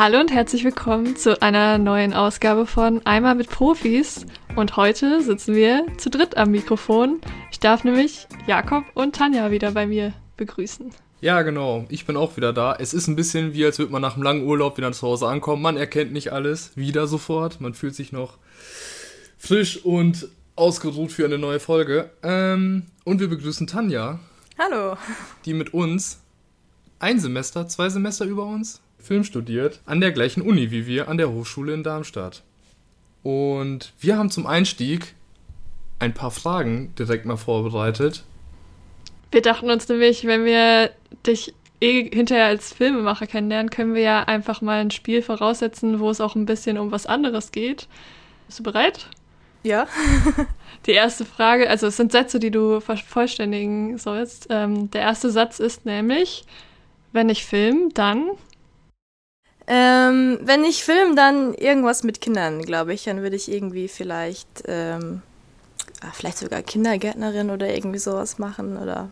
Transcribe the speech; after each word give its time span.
Hallo 0.00 0.18
und 0.18 0.32
herzlich 0.32 0.64
willkommen 0.64 1.14
zu 1.14 1.42
einer 1.42 1.76
neuen 1.76 2.14
Ausgabe 2.14 2.64
von 2.64 3.04
Einmal 3.04 3.34
mit 3.34 3.50
Profis. 3.50 4.24
Und 4.56 4.78
heute 4.78 5.20
sitzen 5.20 5.54
wir 5.54 5.84
zu 5.98 6.08
dritt 6.08 6.38
am 6.38 6.52
Mikrofon. 6.52 7.20
Ich 7.52 7.60
darf 7.60 7.84
nämlich 7.84 8.26
Jakob 8.46 8.84
und 8.94 9.14
Tanja 9.14 9.50
wieder 9.50 9.72
bei 9.72 9.86
mir 9.86 10.14
begrüßen. 10.38 10.90
Ja, 11.20 11.42
genau. 11.42 11.84
Ich 11.90 12.06
bin 12.06 12.16
auch 12.16 12.38
wieder 12.38 12.54
da. 12.54 12.74
Es 12.76 12.94
ist 12.94 13.08
ein 13.08 13.14
bisschen 13.14 13.52
wie, 13.52 13.62
als 13.62 13.78
würde 13.78 13.92
man 13.92 14.00
nach 14.00 14.14
einem 14.14 14.22
langen 14.22 14.46
Urlaub 14.46 14.78
wieder 14.78 14.90
zu 14.92 15.06
Hause 15.06 15.28
ankommen. 15.28 15.60
Man 15.60 15.76
erkennt 15.76 16.14
nicht 16.14 16.32
alles 16.32 16.74
wieder 16.76 17.06
sofort. 17.06 17.60
Man 17.60 17.74
fühlt 17.74 17.94
sich 17.94 18.10
noch 18.10 18.38
frisch 19.36 19.84
und 19.84 20.28
ausgeruht 20.56 21.12
für 21.12 21.26
eine 21.26 21.36
neue 21.36 21.60
Folge. 21.60 22.08
Ähm, 22.22 22.86
und 23.04 23.20
wir 23.20 23.28
begrüßen 23.28 23.66
Tanja. 23.66 24.18
Hallo. 24.58 24.96
Die 25.44 25.52
mit 25.52 25.74
uns 25.74 26.20
ein 27.00 27.20
Semester, 27.20 27.68
zwei 27.68 27.90
Semester 27.90 28.24
über 28.24 28.46
uns 28.46 28.80
Film 29.00 29.24
studiert, 29.24 29.80
an 29.86 30.00
der 30.00 30.12
gleichen 30.12 30.42
Uni 30.42 30.70
wie 30.70 30.86
wir, 30.86 31.08
an 31.08 31.18
der 31.18 31.30
Hochschule 31.30 31.74
in 31.74 31.82
Darmstadt. 31.82 32.42
Und 33.22 33.92
wir 34.00 34.16
haben 34.16 34.30
zum 34.30 34.46
Einstieg 34.46 35.14
ein 35.98 36.14
paar 36.14 36.30
Fragen 36.30 36.94
direkt 36.98 37.26
mal 37.26 37.36
vorbereitet. 37.36 38.24
Wir 39.30 39.42
dachten 39.42 39.70
uns 39.70 39.88
nämlich, 39.88 40.24
wenn 40.24 40.44
wir 40.44 40.90
dich 41.26 41.54
eh 41.80 42.10
hinterher 42.10 42.46
als 42.46 42.72
Filmemacher 42.72 43.26
kennenlernen, 43.26 43.70
können 43.70 43.94
wir 43.94 44.02
ja 44.02 44.22
einfach 44.24 44.60
mal 44.60 44.80
ein 44.80 44.90
Spiel 44.90 45.22
voraussetzen, 45.22 46.00
wo 46.00 46.10
es 46.10 46.20
auch 46.20 46.34
ein 46.34 46.46
bisschen 46.46 46.78
um 46.78 46.90
was 46.90 47.06
anderes 47.06 47.52
geht. 47.52 47.88
Bist 48.46 48.58
du 48.58 48.62
bereit? 48.62 49.06
Ja. 49.62 49.86
die 50.86 50.92
erste 50.92 51.24
Frage, 51.24 51.68
also 51.68 51.86
es 51.86 51.96
sind 51.96 52.12
Sätze, 52.12 52.40
die 52.40 52.50
du 52.50 52.80
vervollständigen 52.80 53.98
sollst. 53.98 54.46
Ähm, 54.50 54.90
der 54.90 55.02
erste 55.02 55.30
Satz 55.30 55.58
ist 55.58 55.84
nämlich, 55.84 56.44
wenn 57.12 57.28
ich 57.28 57.44
film, 57.44 57.90
dann 57.94 58.30
ähm, 59.72 60.40
wenn 60.42 60.64
ich 60.64 60.82
film, 60.82 61.14
dann 61.14 61.54
irgendwas 61.54 62.02
mit 62.02 62.20
Kindern, 62.20 62.62
glaube 62.62 62.92
ich. 62.92 63.04
Dann 63.04 63.22
würde 63.22 63.36
ich 63.36 63.48
irgendwie 63.48 63.86
vielleicht, 63.86 64.64
ähm, 64.66 65.22
ah, 66.00 66.10
vielleicht 66.12 66.38
sogar 66.38 66.62
Kindergärtnerin 66.62 67.50
oder 67.50 67.72
irgendwie 67.72 68.00
sowas 68.00 68.38
machen 68.38 68.76
oder 68.76 69.10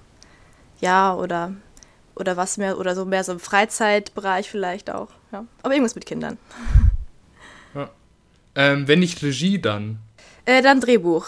ja 0.81 1.15
oder 1.15 1.55
oder 2.17 2.37
was 2.37 2.57
mehr 2.57 2.77
oder 2.81 2.97
so 2.97 3.05
mehr 3.05 3.23
so 3.23 3.31
im 3.31 3.39
Freizeitbereich 3.39 4.51
vielleicht 4.51 4.91
auch. 4.91 5.11
Ja, 5.31 5.45
aber 5.63 5.75
irgendwas 5.75 5.95
mit 5.95 6.07
Kindern. 6.07 6.39
Ja. 7.75 7.91
Ähm, 8.55 8.89
wenn 8.89 9.01
nicht 9.01 9.23
Regie, 9.23 9.61
dann? 9.61 9.99
Äh, 10.47 10.63
dann 10.63 10.81
Drehbuch. 10.81 11.27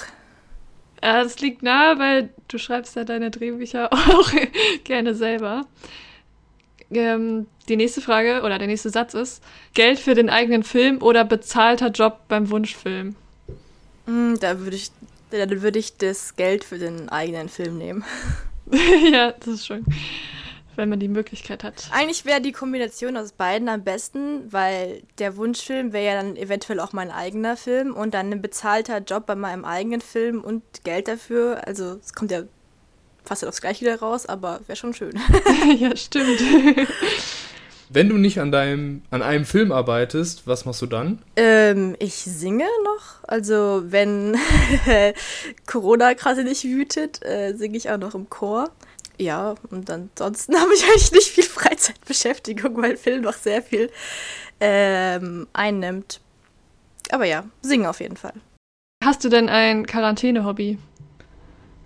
Ja, 1.03 1.23
das 1.23 1.39
liegt 1.39 1.63
nahe, 1.63 1.99
weil 1.99 2.31
du 2.49 2.57
schreibst 2.57 2.97
ja 2.97 3.05
deine 3.05 3.31
Drehbücher 3.31 3.93
auch 3.93 4.33
gerne 4.85 5.15
selber 5.15 5.67
ähm, 6.93 7.47
die 7.69 7.77
nächste 7.77 8.01
Frage 8.01 8.43
oder 8.43 8.59
der 8.59 8.69
nächste 8.69 8.91
Satz 8.91 9.15
ist: 9.15 9.43
Geld 9.75 9.99
für 9.99 10.15
den 10.15 10.31
eigenen 10.31 10.63
Film 10.63 11.03
oder 11.03 11.25
bezahlter 11.25 11.89
Job 11.89 12.21
beim 12.29 12.51
Wunschfilm? 12.51 13.17
Mm, 14.07 14.35
da 14.41 14.61
würde 14.61 14.77
ich, 14.77 14.91
dann 15.31 15.63
würde 15.63 15.79
ich 15.79 15.97
das 15.97 16.37
Geld 16.37 16.65
für 16.65 16.79
den 16.79 17.09
eigenen 17.09 17.49
Film 17.49 17.79
nehmen. 17.79 18.05
ja, 19.13 19.33
das 19.33 19.47
ist 19.47 19.67
schön. 19.67 19.85
Wenn 20.77 20.89
man 20.89 21.01
die 21.01 21.09
Möglichkeit 21.09 21.65
hat. 21.65 21.91
Eigentlich 21.93 22.25
wäre 22.25 22.41
die 22.41 22.53
Kombination 22.53 23.17
aus 23.17 23.33
beiden 23.33 23.69
am 23.69 23.83
besten, 23.83 24.51
weil 24.53 25.03
der 25.19 25.37
Wunschfilm 25.37 25.93
wäre 25.93 26.05
ja 26.05 26.23
dann 26.23 26.37
eventuell 26.37 26.81
auch 26.81 26.93
mein 26.93 27.11
eigener 27.11 27.57
Film 27.57 27.95
und 27.95 28.15
dann 28.15 28.33
ein 28.33 28.41
bezahlter 28.41 28.99
Job 28.99 29.27
bei 29.27 29.35
meinem 29.35 29.65
eigenen 29.65 30.01
Film 30.01 30.43
und 30.43 30.63
Geld 30.85 31.09
dafür. 31.09 31.67
Also 31.67 31.99
es 32.03 32.15
kommt 32.15 32.31
ja 32.31 32.43
fast 33.25 33.45
aufs 33.45 33.61
Gleiche 33.61 33.83
wieder 33.83 33.99
raus, 34.01 34.27
aber 34.27 34.61
wäre 34.67 34.77
schon 34.77 34.95
schön. 34.95 35.19
ja, 35.79 35.95
stimmt. 35.97 36.41
Wenn 37.93 38.09
du 38.09 38.19
nicht 38.19 38.39
an 38.39 38.53
deinem, 38.53 39.03
an 39.11 39.21
einem 39.21 39.45
Film 39.45 39.73
arbeitest, 39.73 40.47
was 40.47 40.65
machst 40.65 40.81
du 40.81 40.87
dann? 40.87 41.19
Ähm, 41.35 41.97
ich 41.99 42.15
singe 42.15 42.67
noch. 42.85 43.25
Also 43.27 43.83
wenn 43.87 44.37
Corona 45.67 46.13
gerade 46.13 46.45
nicht 46.45 46.63
wütet, 46.65 47.25
äh, 47.25 47.55
singe 47.57 47.77
ich 47.77 47.91
auch 47.91 47.99
noch 47.99 48.15
im 48.15 48.31
Chor. 48.31 48.71
Ja, 49.19 49.57
und 49.71 49.91
ansonsten 49.91 50.55
habe 50.57 50.73
ich 50.73 50.85
eigentlich 50.85 51.13
nicht 51.13 51.29
viel 51.29 51.45
Freizeitbeschäftigung, 51.45 52.81
weil 52.81 52.97
Film 52.97 53.23
noch 53.23 53.35
sehr 53.35 53.61
viel 53.61 53.91
ähm, 54.61 55.49
einnimmt. 55.53 56.21
Aber 57.11 57.25
ja, 57.25 57.45
singen 57.61 57.87
auf 57.87 58.01
jeden 58.01 58.17
Fall. 58.17 58.35
Hast 59.05 59.25
du 59.25 59.29
denn 59.29 59.49
ein 59.49 59.85
Quarantäne-Hobby? 59.87 60.79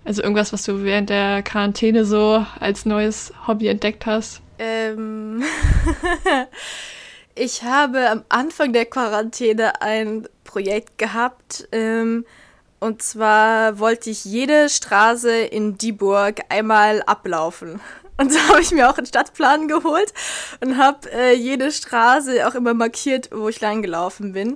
Also 0.05 0.21
irgendwas, 0.21 0.53
was 0.53 0.63
du 0.63 0.83
während 0.83 1.09
der 1.09 1.41
Quarantäne 1.41 2.05
so 2.05 2.45
als 2.59 2.85
neues 2.85 3.33
Hobby 3.47 3.67
entdeckt 3.67 4.05
hast? 4.05 4.41
Ähm, 4.59 5.43
ich 7.35 7.63
habe 7.63 8.09
am 8.11 8.23
Anfang 8.29 8.71
der 8.71 8.85
Quarantäne 8.85 9.81
ein 9.81 10.27
Projekt 10.43 10.99
gehabt. 10.99 11.67
Ähm, 11.71 12.23
und 12.79 13.01
zwar 13.01 13.79
wollte 13.79 14.11
ich 14.11 14.25
jede 14.25 14.69
Straße 14.69 15.35
in 15.35 15.77
Dieburg 15.77 16.41
einmal 16.49 17.01
ablaufen. 17.03 17.81
Und 18.17 18.31
so 18.31 18.39
habe 18.47 18.61
ich 18.61 18.71
mir 18.71 18.89
auch 18.89 18.97
einen 18.97 19.07
Stadtplan 19.07 19.67
geholt 19.67 20.13
und 20.61 20.77
habe 20.77 21.11
äh, 21.11 21.35
jede 21.35 21.69
Straße 21.69 22.47
auch 22.47 22.55
immer 22.55 22.73
markiert, 22.73 23.27
wo 23.33 23.49
ich 23.49 23.59
lang 23.59 23.81
gelaufen 23.81 24.31
bin. 24.31 24.55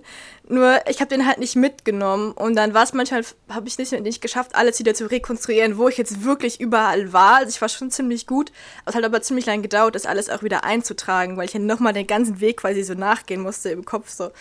Nur 0.52 0.80
ich 0.90 1.00
habe 1.00 1.10
den 1.10 1.28
halt 1.28 1.38
nicht 1.38 1.56
mitgenommen 1.56 2.32
und 2.32 2.56
dann 2.56 2.74
war 2.74 2.84
es 2.84 2.94
manchmal, 2.94 3.24
habe 3.50 3.68
ich 3.68 3.78
nicht, 3.78 3.92
nicht 3.92 4.20
geschafft, 4.20 4.56
alles 4.56 4.80
wieder 4.80 4.96
zu 4.96 5.06
rekonstruieren, 5.06 5.78
wo 5.78 5.88
ich 5.88 5.98
jetzt 5.98 6.24
wirklich 6.24 6.60
überall 6.60 7.14
war. 7.14 7.36
Also 7.36 7.50
ich 7.50 7.62
war 7.62 7.70
schon 7.70 7.92
ziemlich 7.92 8.26
gut, 8.26 8.52
es 8.88 8.96
hat 8.96 9.04
aber 9.04 9.22
ziemlich 9.22 9.46
lange 9.46 9.62
gedauert, 9.62 9.94
das 9.94 10.08
alles 10.08 10.28
auch 10.28 10.42
wieder 10.42 10.64
einzutragen, 10.64 11.38
weil 11.38 11.46
ich 11.46 11.54
ja 11.54 11.60
nochmal 11.60 11.94
den 11.94 12.08
ganzen 12.08 12.40
Weg 12.42 12.58
quasi 12.58 12.82
so 12.82 12.96
nachgehen 12.96 13.42
musste 13.42 13.70
im 13.70 13.86
Kopf 13.86 14.10
so. 14.10 14.32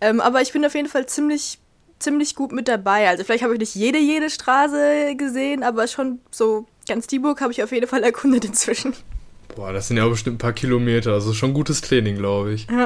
Ähm, 0.00 0.22
aber 0.22 0.40
ich 0.40 0.52
bin 0.54 0.64
auf 0.64 0.74
jeden 0.74 0.88
Fall 0.88 1.04
ziemlich 1.04 1.58
ziemlich 1.98 2.34
gut 2.34 2.52
mit 2.52 2.66
dabei. 2.66 3.10
Also 3.10 3.24
vielleicht 3.24 3.44
habe 3.44 3.52
ich 3.52 3.60
nicht 3.60 3.74
jede, 3.74 3.98
jede 3.98 4.30
Straße 4.30 5.14
gesehen, 5.16 5.62
aber 5.62 5.86
schon 5.88 6.20
so 6.30 6.66
ganz 6.88 7.06
Dieburg 7.06 7.42
habe 7.42 7.52
ich 7.52 7.62
auf 7.62 7.70
jeden 7.70 7.86
Fall 7.86 8.02
erkundet 8.02 8.46
inzwischen. 8.46 8.94
Boah, 9.60 9.74
das 9.74 9.88
sind 9.88 9.98
ja 9.98 10.08
bestimmt 10.08 10.36
ein 10.36 10.38
paar 10.38 10.54
Kilometer. 10.54 11.12
Also 11.12 11.34
schon 11.34 11.52
gutes 11.52 11.82
Training, 11.82 12.16
glaube 12.16 12.54
ich. 12.54 12.66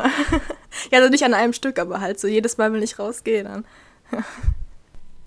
Ja. 0.91 0.99
also 0.99 1.09
nicht 1.09 1.23
an 1.23 1.33
einem 1.33 1.53
Stück, 1.53 1.79
aber 1.79 2.01
halt 2.01 2.19
so 2.19 2.27
jedes 2.27 2.59
Mal, 2.59 2.73
wenn 2.73 2.83
ich 2.83 2.99
rausgehe, 2.99 3.45
dann. 3.45 3.65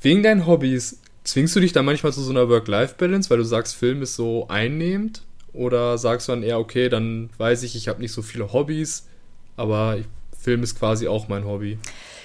Wegen 0.02 0.24
deinen 0.24 0.46
Hobbys, 0.46 1.00
zwingst 1.24 1.56
du 1.56 1.62
dich 1.62 1.72
da 1.72 1.84
manchmal 1.84 2.12
zu 2.12 2.22
so 2.22 2.32
einer 2.32 2.50
Work-Life-Balance, 2.50 3.30
weil 3.30 3.38
du 3.38 3.46
sagst, 3.46 3.76
Film 3.76 4.02
ist 4.02 4.18
so 4.18 4.50
einnehmend? 4.50 5.22
Oder 5.54 5.98
sagst 5.98 6.28
du 6.28 6.34
dann 6.34 6.44
eher, 6.44 6.60
okay, 6.60 6.90
dann 6.90 7.30
weiß 7.38 7.64
ich, 7.64 7.78
ich 7.78 7.88
habe 7.88 8.02
nicht 8.02 8.12
so 8.12 8.22
viele 8.22 8.52
Hobbys, 8.52 9.08
aber 9.56 10.00
Film 10.38 10.64
ist 10.64 10.78
quasi 10.78 11.08
auch 11.08 11.30
mein 11.30 11.46
Hobby? 11.46 11.80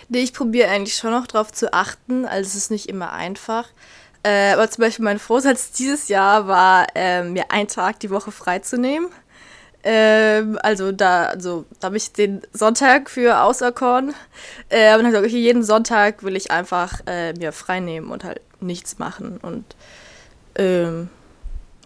Nee, 0.09 0.25
ich 0.25 0.32
probiere 0.32 0.69
eigentlich 0.69 0.97
schon 0.97 1.12
noch 1.12 1.28
drauf 1.28 1.53
zu 1.53 1.72
achten. 1.72 2.25
Also 2.25 2.49
es 2.49 2.55
ist 2.56 2.71
nicht 2.72 2.88
immer 2.88 3.12
einfach. 3.12 3.69
Äh, 4.22 4.53
aber 4.53 4.71
zum 4.71 4.83
Beispiel 4.83 5.05
mein 5.05 5.19
Vorsatz 5.19 5.72
dieses 5.72 6.09
Jahr 6.09 6.47
war, 6.47 6.87
äh, 6.94 7.25
mir 7.25 7.50
einen 7.50 7.69
Tag 7.69 8.00
die 8.00 8.10
Woche 8.10 8.31
freizunehmen. 8.31 9.09
Ähm, 9.84 10.59
also 10.62 10.93
da, 10.93 11.25
also 11.25 11.65
da 11.81 11.87
habe 11.87 11.97
ich 11.97 12.12
den 12.12 12.43
Sonntag 12.53 13.11
für 13.11 13.41
auserkoren. 13.41 14.15
Äh, 14.69 14.94
und 14.94 15.03
dann 15.03 15.12
gesagt, 15.12 15.27
okay, 15.27 15.41
jeden 15.41 15.65
Sonntag 15.65 16.22
will 16.22 16.37
ich 16.37 16.50
einfach 16.50 17.00
äh, 17.06 17.32
mir 17.32 17.53
frei 17.53 17.81
nehmen 17.81 18.11
und 18.11 18.22
halt 18.22 18.41
nichts 18.61 18.99
machen. 18.99 19.38
Und 19.38 19.65
ähm, 20.55 21.09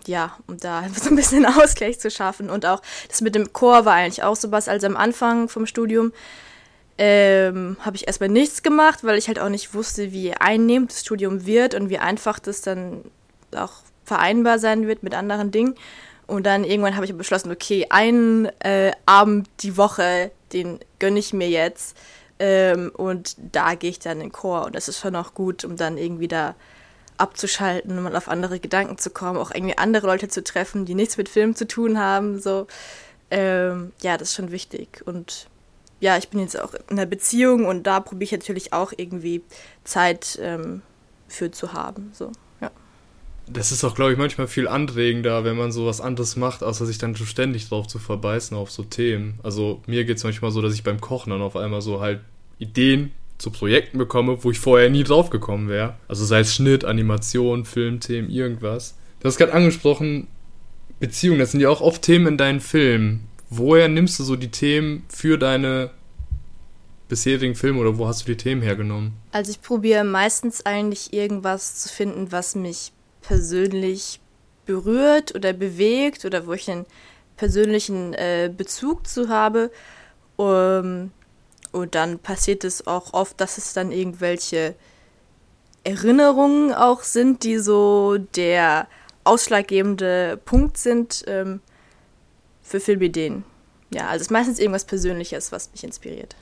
ja, 0.06 0.36
um 0.46 0.58
da 0.58 0.84
so 0.94 1.08
ein 1.08 1.16
bisschen 1.16 1.46
Ausgleich 1.62 1.98
zu 1.98 2.10
schaffen. 2.10 2.50
Und 2.50 2.66
auch 2.66 2.82
das 3.08 3.22
mit 3.22 3.34
dem 3.34 3.52
Chor 3.54 3.86
war 3.86 3.94
eigentlich 3.94 4.22
auch 4.22 4.36
sowas. 4.36 4.68
Also 4.68 4.86
am 4.86 4.96
Anfang 4.96 5.48
vom 5.48 5.66
Studium 5.66 6.12
ähm, 6.98 7.76
habe 7.80 7.96
ich 7.96 8.06
erstmal 8.06 8.28
nichts 8.28 8.62
gemacht, 8.62 9.04
weil 9.04 9.18
ich 9.18 9.28
halt 9.28 9.38
auch 9.38 9.48
nicht 9.48 9.74
wusste, 9.74 10.12
wie 10.12 10.32
einnehmend 10.32 10.90
das 10.90 11.00
Studium 11.00 11.46
wird 11.46 11.74
und 11.74 11.90
wie 11.90 11.98
einfach 11.98 12.38
das 12.38 12.62
dann 12.62 13.02
auch 13.54 13.72
vereinbar 14.04 14.58
sein 14.58 14.86
wird 14.86 15.02
mit 15.02 15.14
anderen 15.14 15.50
Dingen. 15.50 15.74
Und 16.26 16.44
dann 16.44 16.64
irgendwann 16.64 16.96
habe 16.96 17.06
ich 17.06 17.16
beschlossen, 17.16 17.52
okay, 17.52 17.86
einen 17.90 18.46
äh, 18.60 18.92
Abend 19.04 19.48
die 19.60 19.76
Woche, 19.76 20.30
den 20.52 20.80
gönne 20.98 21.18
ich 21.18 21.32
mir 21.32 21.48
jetzt. 21.48 21.96
Ähm, 22.38 22.90
und 22.94 23.36
da 23.52 23.74
gehe 23.74 23.90
ich 23.90 23.98
dann 23.98 24.18
in 24.18 24.28
den 24.28 24.32
Chor. 24.32 24.66
Und 24.66 24.74
das 24.74 24.88
ist 24.88 25.00
schon 25.00 25.16
auch 25.16 25.34
gut, 25.34 25.64
um 25.64 25.76
dann 25.76 25.98
irgendwie 25.98 26.28
da 26.28 26.54
abzuschalten 27.18 28.02
mal 28.02 28.16
auf 28.16 28.28
andere 28.28 28.60
Gedanken 28.60 28.98
zu 28.98 29.10
kommen, 29.10 29.38
auch 29.38 29.50
irgendwie 29.50 29.78
andere 29.78 30.06
Leute 30.06 30.28
zu 30.28 30.44
treffen, 30.44 30.84
die 30.84 30.94
nichts 30.94 31.16
mit 31.16 31.28
Film 31.28 31.54
zu 31.54 31.66
tun 31.66 31.98
haben. 31.98 32.40
So, 32.40 32.66
ähm, 33.30 33.92
ja, 34.02 34.16
das 34.16 34.30
ist 34.30 34.34
schon 34.34 34.50
wichtig. 34.50 35.02
Und 35.06 35.48
ja, 36.00 36.16
ich 36.18 36.28
bin 36.28 36.40
jetzt 36.40 36.60
auch 36.60 36.74
in 36.74 36.98
einer 36.98 37.06
Beziehung 37.06 37.64
und 37.64 37.84
da 37.84 38.00
probiere 38.00 38.24
ich 38.24 38.32
natürlich 38.32 38.72
auch 38.72 38.92
irgendwie 38.96 39.42
Zeit 39.84 40.38
ähm, 40.42 40.82
für 41.28 41.50
zu 41.50 41.72
haben. 41.72 42.10
So, 42.12 42.32
ja. 42.60 42.70
Das 43.46 43.72
ist 43.72 43.82
auch, 43.84 43.94
glaube 43.94 44.12
ich, 44.12 44.18
manchmal 44.18 44.46
viel 44.46 44.68
anregender, 44.68 45.44
wenn 45.44 45.56
man 45.56 45.72
so 45.72 45.86
was 45.86 46.00
anderes 46.00 46.36
macht, 46.36 46.62
außer 46.62 46.84
sich 46.84 46.98
dann 46.98 47.14
so 47.14 47.24
ständig 47.24 47.68
drauf 47.68 47.86
zu 47.86 47.98
verbeißen 47.98 48.56
auf 48.56 48.70
so 48.70 48.82
Themen. 48.82 49.38
Also 49.42 49.80
mir 49.86 50.04
geht 50.04 50.18
es 50.18 50.24
manchmal 50.24 50.50
so, 50.50 50.60
dass 50.60 50.74
ich 50.74 50.84
beim 50.84 51.00
Kochen 51.00 51.30
dann 51.30 51.42
auf 51.42 51.56
einmal 51.56 51.80
so 51.80 52.00
halt 52.00 52.20
Ideen 52.58 53.12
zu 53.38 53.50
Projekten 53.50 53.98
bekomme, 53.98 54.42
wo 54.44 54.50
ich 54.50 54.58
vorher 54.58 54.90
nie 54.90 55.04
drauf 55.04 55.30
gekommen 55.30 55.68
wäre. 55.68 55.94
Also 56.08 56.24
sei 56.24 56.40
es 56.40 56.54
Schnitt, 56.54 56.84
Animation, 56.84 57.64
Filmthemen, 57.64 58.30
irgendwas. 58.30 58.96
Du 59.20 59.28
hast 59.28 59.36
gerade 59.38 59.52
angesprochen, 59.52 60.28
Beziehungen, 61.00 61.38
das 61.38 61.52
sind 61.52 61.60
ja 61.60 61.68
auch 61.68 61.82
oft 61.82 62.02
Themen 62.02 62.26
in 62.26 62.38
deinen 62.38 62.60
Filmen 62.60 63.28
woher 63.50 63.88
nimmst 63.88 64.18
du 64.18 64.24
so 64.24 64.36
die 64.36 64.50
Themen 64.50 65.04
für 65.08 65.38
deine 65.38 65.90
bisherigen 67.08 67.54
Filme 67.54 67.80
oder 67.80 67.98
wo 67.98 68.06
hast 68.06 68.22
du 68.22 68.26
die 68.26 68.36
Themen 68.36 68.62
hergenommen? 68.62 69.12
Also 69.32 69.50
ich 69.50 69.62
probiere 69.62 70.04
meistens 70.04 70.66
eigentlich 70.66 71.12
irgendwas 71.12 71.76
zu 71.76 71.88
finden, 71.88 72.32
was 72.32 72.54
mich 72.54 72.92
persönlich 73.22 74.20
berührt 74.64 75.34
oder 75.34 75.52
bewegt 75.52 76.24
oder 76.24 76.46
wo 76.46 76.52
ich 76.52 76.70
einen 76.70 76.86
persönlichen 77.36 78.14
äh, 78.14 78.50
Bezug 78.54 79.06
zu 79.06 79.28
habe. 79.28 79.70
Um, 80.36 81.12
und 81.72 81.94
dann 81.94 82.18
passiert 82.18 82.64
es 82.64 82.86
auch 82.86 83.14
oft, 83.14 83.40
dass 83.40 83.58
es 83.58 83.72
dann 83.72 83.92
irgendwelche 83.92 84.74
Erinnerungen 85.84 86.74
auch 86.74 87.02
sind, 87.02 87.44
die 87.44 87.58
so 87.58 88.18
der 88.18 88.88
ausschlaggebende 89.24 90.38
Punkt 90.44 90.78
sind 90.78 91.24
ähm, 91.26 91.60
für 92.66 92.80
Filmideen. 92.80 93.44
Ja, 93.90 94.08
also 94.08 94.16
es 94.16 94.22
ist 94.22 94.30
meistens 94.30 94.58
irgendwas 94.58 94.84
Persönliches, 94.84 95.52
was 95.52 95.70
mich 95.72 95.84
inspiriert. 95.84 96.34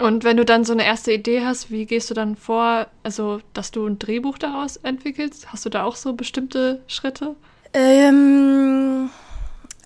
Und 0.00 0.24
wenn 0.24 0.36
du 0.36 0.44
dann 0.44 0.64
so 0.64 0.72
eine 0.72 0.84
erste 0.84 1.12
Idee 1.12 1.44
hast, 1.44 1.70
wie 1.70 1.84
gehst 1.84 2.08
du 2.08 2.14
dann 2.14 2.36
vor, 2.36 2.86
also 3.02 3.40
dass 3.52 3.72
du 3.72 3.86
ein 3.86 3.98
Drehbuch 3.98 4.38
daraus 4.38 4.76
entwickelst? 4.76 5.52
Hast 5.52 5.66
du 5.66 5.70
da 5.70 5.84
auch 5.84 5.96
so 5.96 6.12
bestimmte 6.12 6.82
Schritte? 6.86 7.34
Ähm, 7.74 9.10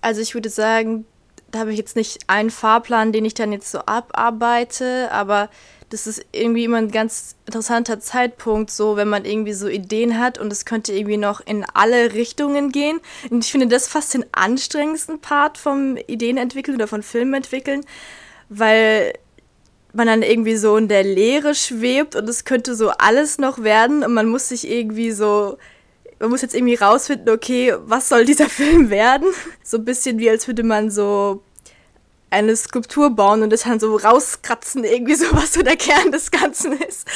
also 0.03 0.21
ich 0.21 0.35
würde 0.35 0.51
sagen, 0.51 1.07
da 1.51 1.61
habe 1.61 1.73
ich 1.73 1.79
jetzt 1.79 1.97
nicht 1.97 2.29
einen 2.29 2.51
Fahrplan, 2.51 3.13
den 3.13 3.25
ich 3.25 3.35
dann 3.35 3.53
jetzt 3.53 3.71
so 3.71 3.81
abarbeite, 3.81 5.11
aber 5.13 5.49
das 5.93 6.07
ist 6.07 6.25
irgendwie 6.33 6.65
immer 6.65 6.79
ein 6.79 6.91
ganz 6.91 7.37
interessanter 7.45 8.01
Zeitpunkt, 8.01 8.71
so 8.71 8.97
wenn 8.97 9.09
man 9.09 9.27
irgendwie 9.27 9.53
so 9.53 9.69
Ideen 9.69 10.19
hat 10.19 10.39
und 10.39 10.51
es 10.51 10.65
könnte 10.65 10.95
irgendwie 10.95 11.19
noch 11.19 11.41
in 11.45 11.67
alle 11.75 12.15
Richtungen 12.15 12.73
gehen. 12.73 12.99
Und 13.29 13.45
ich 13.45 13.53
finde 13.53 13.69
das 13.69 13.89
fast 13.89 14.15
den 14.15 14.25
anstrengendsten 14.33 15.21
Part 15.21 15.59
vom 15.59 15.99
Ideenentwickeln 15.99 16.77
oder 16.77 16.89
von 16.89 17.03
Filmen 17.03 17.35
entwickeln, 17.35 17.85
weil 18.49 19.13
man 19.93 20.07
dann 20.07 20.23
irgendwie 20.23 20.57
so 20.57 20.79
in 20.79 20.89
der 20.89 21.05
Leere 21.05 21.55
schwebt 21.55 22.17
und 22.17 22.27
es 22.27 22.47
könnte 22.47 22.75
so 22.75 22.89
alles 22.89 23.37
noch 23.37 23.63
werden 23.63 24.03
und 24.03 24.15
man 24.15 24.29
muss 24.29 24.49
sich 24.49 24.71
irgendwie 24.71 25.11
so 25.11 25.59
man 26.21 26.31
muss 26.31 26.41
jetzt 26.41 26.55
irgendwie 26.55 26.77
rausfinden, 26.77 27.29
okay, 27.35 27.75
was 27.85 28.09
soll 28.09 28.25
dieser 28.25 28.49
Film 28.49 28.89
werden? 28.89 29.27
So 29.63 29.77
ein 29.77 29.85
bisschen 29.85 30.19
wie 30.21 30.31
als 30.31 30.47
würde 30.47 30.63
man 30.63 30.91
so 30.91 31.43
eine 32.33 32.57
Skulptur 32.57 33.11
bauen 33.11 33.43
und 33.43 33.51
das 33.51 33.65
dann 33.65 33.79
so 33.79 33.95
rauskratzen, 33.95 34.85
irgendwie 34.85 35.15
so, 35.17 35.27
was 35.33 35.53
so 35.53 35.63
der 35.63 35.77
Kern 35.77 36.11
des 36.11 36.31
Ganzen 36.31 36.73
ist. 36.73 37.07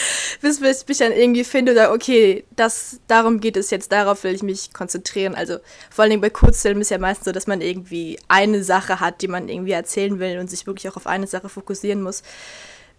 Bis 0.42 0.60
ich 0.60 0.88
mich 0.88 0.98
dann 0.98 1.12
irgendwie 1.12 1.44
finde 1.44 1.72
oder 1.72 1.92
okay, 1.92 2.44
das, 2.54 3.00
darum 3.08 3.40
geht 3.40 3.56
es 3.56 3.70
jetzt, 3.70 3.92
darauf 3.92 4.24
will 4.24 4.34
ich 4.34 4.42
mich 4.42 4.72
konzentrieren. 4.74 5.34
Also 5.34 5.58
vor 5.90 6.02
allen 6.02 6.10
Dingen 6.10 6.20
bei 6.20 6.30
Kurzfilmen 6.30 6.82
ist 6.82 6.90
ja 6.90 6.98
meistens 6.98 7.24
so, 7.24 7.32
dass 7.32 7.46
man 7.46 7.62
irgendwie 7.62 8.18
eine 8.28 8.62
Sache 8.62 9.00
hat, 9.00 9.22
die 9.22 9.28
man 9.28 9.48
irgendwie 9.48 9.72
erzählen 9.72 10.18
will 10.18 10.38
und 10.38 10.50
sich 10.50 10.66
wirklich 10.66 10.88
auch 10.90 10.96
auf 10.96 11.06
eine 11.06 11.26
Sache 11.26 11.48
fokussieren 11.48 12.02
muss. 12.02 12.22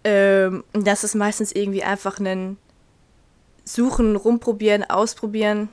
Ähm, 0.03 0.63
und 0.73 0.87
das 0.87 1.03
ist 1.03 1.15
meistens 1.15 1.51
irgendwie 1.51 1.83
einfach 1.83 2.19
ein 2.19 2.57
Suchen, 3.63 4.15
rumprobieren, 4.15 4.89
ausprobieren, 4.89 5.69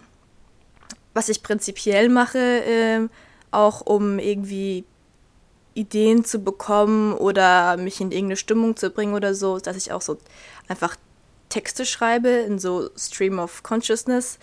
was 1.15 1.29
ich 1.29 1.43
prinzipiell 1.43 2.09
mache, 2.09 2.39
ähm, 2.39 3.09
auch 3.51 3.83
um 3.83 4.19
irgendwie 4.19 4.85
Ideen 5.75 6.25
zu 6.25 6.39
bekommen 6.39 7.13
oder 7.15 7.77
mich 7.77 8.01
in 8.01 8.13
irgendeine 8.13 8.37
Stimmung 8.37 8.77
zu 8.77 8.91
bringen 8.91 9.15
oder 9.15 9.35
so, 9.35 9.59
dass 9.59 9.77
ich 9.77 9.93
auch 9.93 10.03
so 10.03 10.19
einfach 10.69 10.97
Texte 11.49 11.85
schreibe 11.85 12.29
in 12.29 12.59
so 12.59 12.91
Stream 12.97 13.39
of 13.39 13.63
Consciousness, 13.63 14.39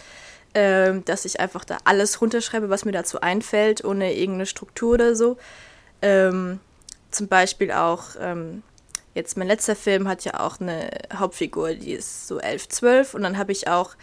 ähm, 0.53 1.03
dass 1.05 1.25
ich 1.25 1.39
einfach 1.39 1.65
da 1.65 1.77
alles 1.85 2.21
runterschreibe, 2.21 2.69
was 2.69 2.85
mir 2.85 2.91
dazu 2.91 3.21
einfällt, 3.21 3.83
ohne 3.83 4.13
irgendeine 4.13 4.45
Struktur 4.45 4.93
oder 4.93 5.15
so. 5.15 5.37
Ähm, 6.01 6.59
zum 7.09 7.27
Beispiel 7.27 7.71
auch, 7.71 8.03
ähm, 8.19 8.63
jetzt 9.13 9.37
mein 9.37 9.47
letzter 9.47 9.75
Film 9.75 10.07
hat 10.07 10.23
ja 10.23 10.39
auch 10.39 10.59
eine 10.59 10.89
Hauptfigur, 11.13 11.73
die 11.73 11.93
ist 11.93 12.27
so 12.27 12.39
11, 12.39 12.69
12 12.69 13.13
und 13.13 13.23
dann 13.23 13.37
habe 13.37 13.51
ich 13.51 13.67
auch 13.67 13.95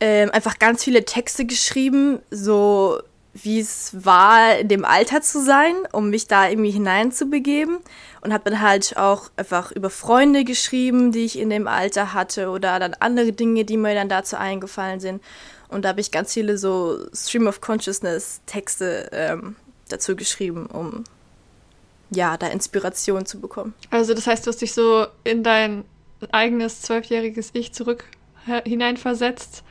ähm, 0.00 0.30
einfach 0.30 0.58
ganz 0.58 0.82
viele 0.82 1.04
Texte 1.04 1.44
geschrieben, 1.44 2.20
so 2.30 3.00
wie 3.32 3.60
es 3.60 4.04
war, 4.04 4.58
in 4.58 4.68
dem 4.68 4.84
Alter 4.84 5.22
zu 5.22 5.42
sein, 5.42 5.74
um 5.92 6.10
mich 6.10 6.26
da 6.26 6.48
irgendwie 6.48 6.70
hineinzubegeben. 6.70 7.78
Und 8.22 8.32
habe 8.32 8.50
dann 8.50 8.60
halt 8.60 8.96
auch 8.96 9.30
einfach 9.36 9.72
über 9.72 9.88
Freunde 9.88 10.44
geschrieben, 10.44 11.12
die 11.12 11.24
ich 11.24 11.38
in 11.38 11.48
dem 11.48 11.66
Alter 11.66 12.12
hatte 12.12 12.50
oder 12.50 12.78
dann 12.78 12.94
andere 12.94 13.32
Dinge, 13.32 13.64
die 13.64 13.76
mir 13.76 13.94
dann 13.94 14.08
dazu 14.08 14.36
eingefallen 14.36 15.00
sind. 15.00 15.22
Und 15.68 15.84
da 15.84 15.90
habe 15.90 16.00
ich 16.00 16.10
ganz 16.10 16.34
viele 16.34 16.58
so 16.58 17.06
Stream 17.14 17.46
of 17.46 17.60
Consciousness 17.60 18.40
Texte 18.46 19.08
ähm, 19.12 19.56
dazu 19.88 20.16
geschrieben, 20.16 20.66
um 20.66 21.04
ja, 22.10 22.36
da 22.36 22.48
Inspiration 22.48 23.24
zu 23.24 23.40
bekommen. 23.40 23.72
Also 23.90 24.14
das 24.14 24.26
heißt, 24.26 24.46
du 24.46 24.50
hast 24.50 24.60
dich 24.60 24.74
so 24.74 25.06
in 25.22 25.44
dein 25.44 25.84
eigenes 26.32 26.82
zwölfjähriges 26.82 27.50
Ich 27.52 27.72
zurück 27.72 28.04
hineinversetzt 28.64 29.62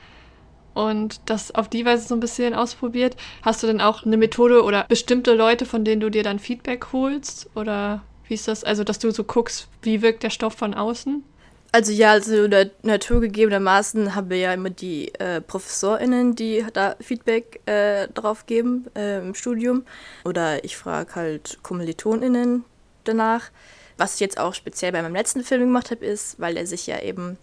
und 0.73 1.21
das 1.25 1.53
auf 1.53 1.67
die 1.67 1.85
Weise 1.85 2.07
so 2.07 2.15
ein 2.15 2.19
bisschen 2.19 2.53
ausprobiert. 2.53 3.15
Hast 3.41 3.63
du 3.63 3.67
denn 3.67 3.81
auch 3.81 4.05
eine 4.05 4.17
Methode 4.17 4.63
oder 4.63 4.85
bestimmte 4.87 5.33
Leute, 5.33 5.65
von 5.65 5.83
denen 5.83 6.01
du 6.01 6.09
dir 6.09 6.23
dann 6.23 6.39
Feedback 6.39 6.87
holst? 6.93 7.49
Oder 7.55 8.03
wie 8.27 8.35
ist 8.35 8.47
das? 8.47 8.63
Also, 8.63 8.83
dass 8.83 8.99
du 8.99 9.11
so 9.11 9.23
guckst, 9.23 9.67
wie 9.81 10.01
wirkt 10.01 10.23
der 10.23 10.29
Stoff 10.29 10.53
von 10.53 10.73
außen? 10.73 11.23
Also 11.71 11.91
ja, 11.91 12.13
also 12.13 12.47
naturgegebenermaßen 12.81 14.15
haben 14.15 14.29
wir 14.31 14.37
ja 14.37 14.53
immer 14.53 14.71
die 14.71 15.13
äh, 15.15 15.39
ProfessorInnen, 15.39 16.35
die 16.35 16.65
da 16.73 16.95
Feedback 16.99 17.61
äh, 17.67 18.07
drauf 18.07 18.47
geben 18.47 18.87
äh, 18.95 19.19
im 19.19 19.35
Studium. 19.35 19.83
Oder 20.25 20.63
ich 20.63 20.77
frage 20.77 21.13
halt 21.15 21.59
KommilitonInnen 21.61 22.65
danach. 23.03 23.51
Was 23.97 24.15
ich 24.15 24.19
jetzt 24.21 24.39
auch 24.39 24.55
speziell 24.55 24.93
bei 24.93 25.01
meinem 25.01 25.13
letzten 25.13 25.43
Film 25.43 25.61
gemacht 25.61 25.91
habe, 25.91 26.05
ist, 26.05 26.39
weil 26.39 26.57
er 26.57 26.65
sich 26.65 26.87
ja 26.87 26.99
eben 27.01 27.37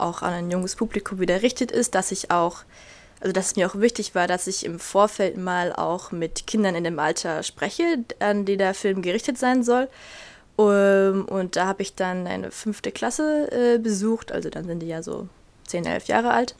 auch 0.00 0.22
an 0.22 0.32
ein 0.32 0.50
junges 0.50 0.76
Publikum 0.76 1.20
wieder 1.20 1.42
richtet 1.42 1.70
ist, 1.70 1.94
dass 1.94 2.12
ich 2.12 2.30
auch, 2.30 2.64
also 3.20 3.32
dass 3.32 3.46
es 3.46 3.56
mir 3.56 3.68
auch 3.68 3.76
wichtig 3.76 4.14
war, 4.14 4.26
dass 4.26 4.46
ich 4.46 4.64
im 4.64 4.78
Vorfeld 4.78 5.36
mal 5.36 5.72
auch 5.72 6.12
mit 6.12 6.46
Kindern 6.46 6.74
in 6.74 6.84
dem 6.84 6.98
Alter 6.98 7.42
spreche, 7.42 8.04
an 8.18 8.44
die 8.44 8.56
der 8.56 8.74
Film 8.74 9.02
gerichtet 9.02 9.38
sein 9.38 9.62
soll. 9.62 9.88
Um, 10.56 11.24
und 11.24 11.56
da 11.56 11.66
habe 11.66 11.80
ich 11.80 11.94
dann 11.94 12.26
eine 12.26 12.50
fünfte 12.50 12.92
Klasse 12.92 13.50
äh, 13.50 13.78
besucht, 13.78 14.30
also 14.30 14.50
dann 14.50 14.66
sind 14.66 14.80
die 14.80 14.88
ja 14.88 15.02
so 15.02 15.26
10, 15.68 15.86
11 15.86 16.08
Jahre 16.08 16.32
alt. 16.32 16.54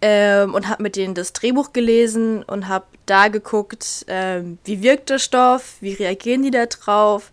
Ähm, 0.00 0.54
und 0.54 0.68
habe 0.68 0.82
mit 0.82 0.94
denen 0.94 1.14
das 1.14 1.32
Drehbuch 1.32 1.72
gelesen 1.72 2.44
und 2.44 2.68
habe 2.68 2.84
da 3.06 3.28
geguckt, 3.28 4.04
ähm, 4.06 4.58
wie 4.64 4.82
wirkt 4.82 5.10
der 5.10 5.18
Stoff, 5.18 5.76
wie 5.80 5.94
reagieren 5.94 6.42
die 6.42 6.50
da 6.52 6.66
drauf, 6.66 7.32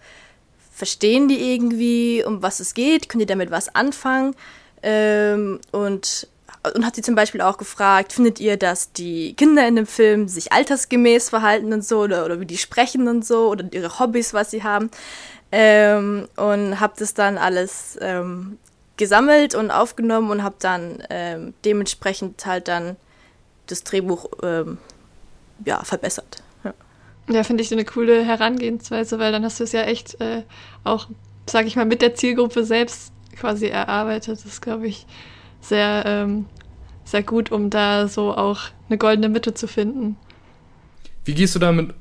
verstehen 0.72 1.27
die 1.27 1.54
irgendwie, 1.54 2.24
um 2.25 2.42
was 2.42 2.60
es 2.60 2.74
geht, 2.74 3.08
können 3.08 3.20
die 3.20 3.25
damit 3.27 3.51
was 3.51 3.75
anfangen. 3.75 4.36
Ähm, 4.84 5.60
und, 5.72 6.28
und 6.76 6.86
hat 6.86 6.96
sie 6.96 7.02
zum 7.02 7.16
Beispiel 7.16 7.42
auch 7.42 7.58
gefragt, 7.58 8.14
findet 8.14 8.40
ihr, 8.40 8.58
dass 8.58 8.92
die 8.92 9.34
Kinder 9.34 9.68
in 9.68 9.76
dem 9.76 9.88
Film 9.88 10.28
sich 10.28 10.52
altersgemäß 10.52 11.30
verhalten 11.30 11.74
und 11.74 11.86
so 11.86 12.02
oder, 12.02 12.26
oder 12.26 12.40
wie 12.40 12.46
die 12.46 12.58
sprechen 12.58 13.08
und 13.08 13.26
so 13.26 13.50
oder 13.50 13.66
ihre 13.72 14.00
Hobbys, 14.00 14.34
was 14.34 14.52
sie 14.52 14.64
haben. 14.64 14.90
Ähm, 15.52 16.28
und 16.38 16.80
habe 16.80 16.94
das 16.98 17.14
dann 17.14 17.38
alles 17.38 17.98
ähm, 18.02 18.58
gesammelt 18.98 19.54
und 19.56 19.70
aufgenommen 19.72 20.32
und 20.32 20.44
habe 20.44 20.56
dann 20.60 21.04
ähm, 21.10 21.54
dementsprechend 21.66 22.46
halt 22.46 22.68
dann 22.68 22.96
das 23.68 23.84
Drehbuch 23.84 24.30
ähm, 24.44 24.78
ja, 25.66 25.84
verbessert. 25.84 26.44
Ja, 27.30 27.44
finde 27.44 27.64
ich 27.64 27.72
eine 27.72 27.86
coole 27.86 28.24
Herangehensweise, 28.24 29.20
weil 29.20 29.32
dann 29.32 29.46
hast 29.46 29.60
du 29.60 29.64
es 29.64 29.72
ja 29.72 29.84
echt 29.84 30.20
äh, 30.20 30.44
auch, 30.84 31.08
sage 31.46 31.68
ich 31.68 31.76
mal, 31.76 31.86
mit 31.86 32.02
der 32.02 32.16
Zielgruppe 32.16 32.66
selbst 32.66 33.14
quasi 33.36 33.68
erarbeitet. 33.68 34.38
Das 34.38 34.46
ist, 34.46 34.62
glaube 34.62 34.88
ich, 34.88 35.06
sehr, 35.62 36.04
ähm, 36.06 36.46
sehr 37.04 37.24
gut, 37.24 37.52
um 37.52 37.70
da 37.70 38.08
so 38.08 38.36
auch 38.36 38.62
eine 38.90 38.98
goldene 38.98 39.30
Mitte 39.30 39.54
zu 39.54 39.68
finden. 39.68 40.18
Wie 41.24 41.34
gehst 41.34 41.56
du 41.56 41.60
damit 41.60 41.94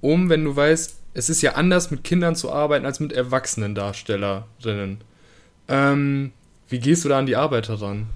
um, 0.00 0.30
wenn 0.30 0.44
du 0.44 0.56
weißt, 0.56 0.98
es 1.12 1.28
ist 1.28 1.42
ja 1.42 1.52
anders, 1.52 1.90
mit 1.90 2.04
Kindern 2.04 2.36
zu 2.36 2.52
arbeiten, 2.52 2.86
als 2.86 3.00
mit 3.00 3.12
erwachsenen 3.12 3.74
Darstellerinnen? 3.74 5.00
Ähm, 5.68 6.32
wie 6.68 6.78
gehst 6.78 7.04
du 7.04 7.08
da 7.08 7.18
an 7.18 7.26
die 7.26 7.36
Arbeit 7.36 7.68
heran? 7.68 8.06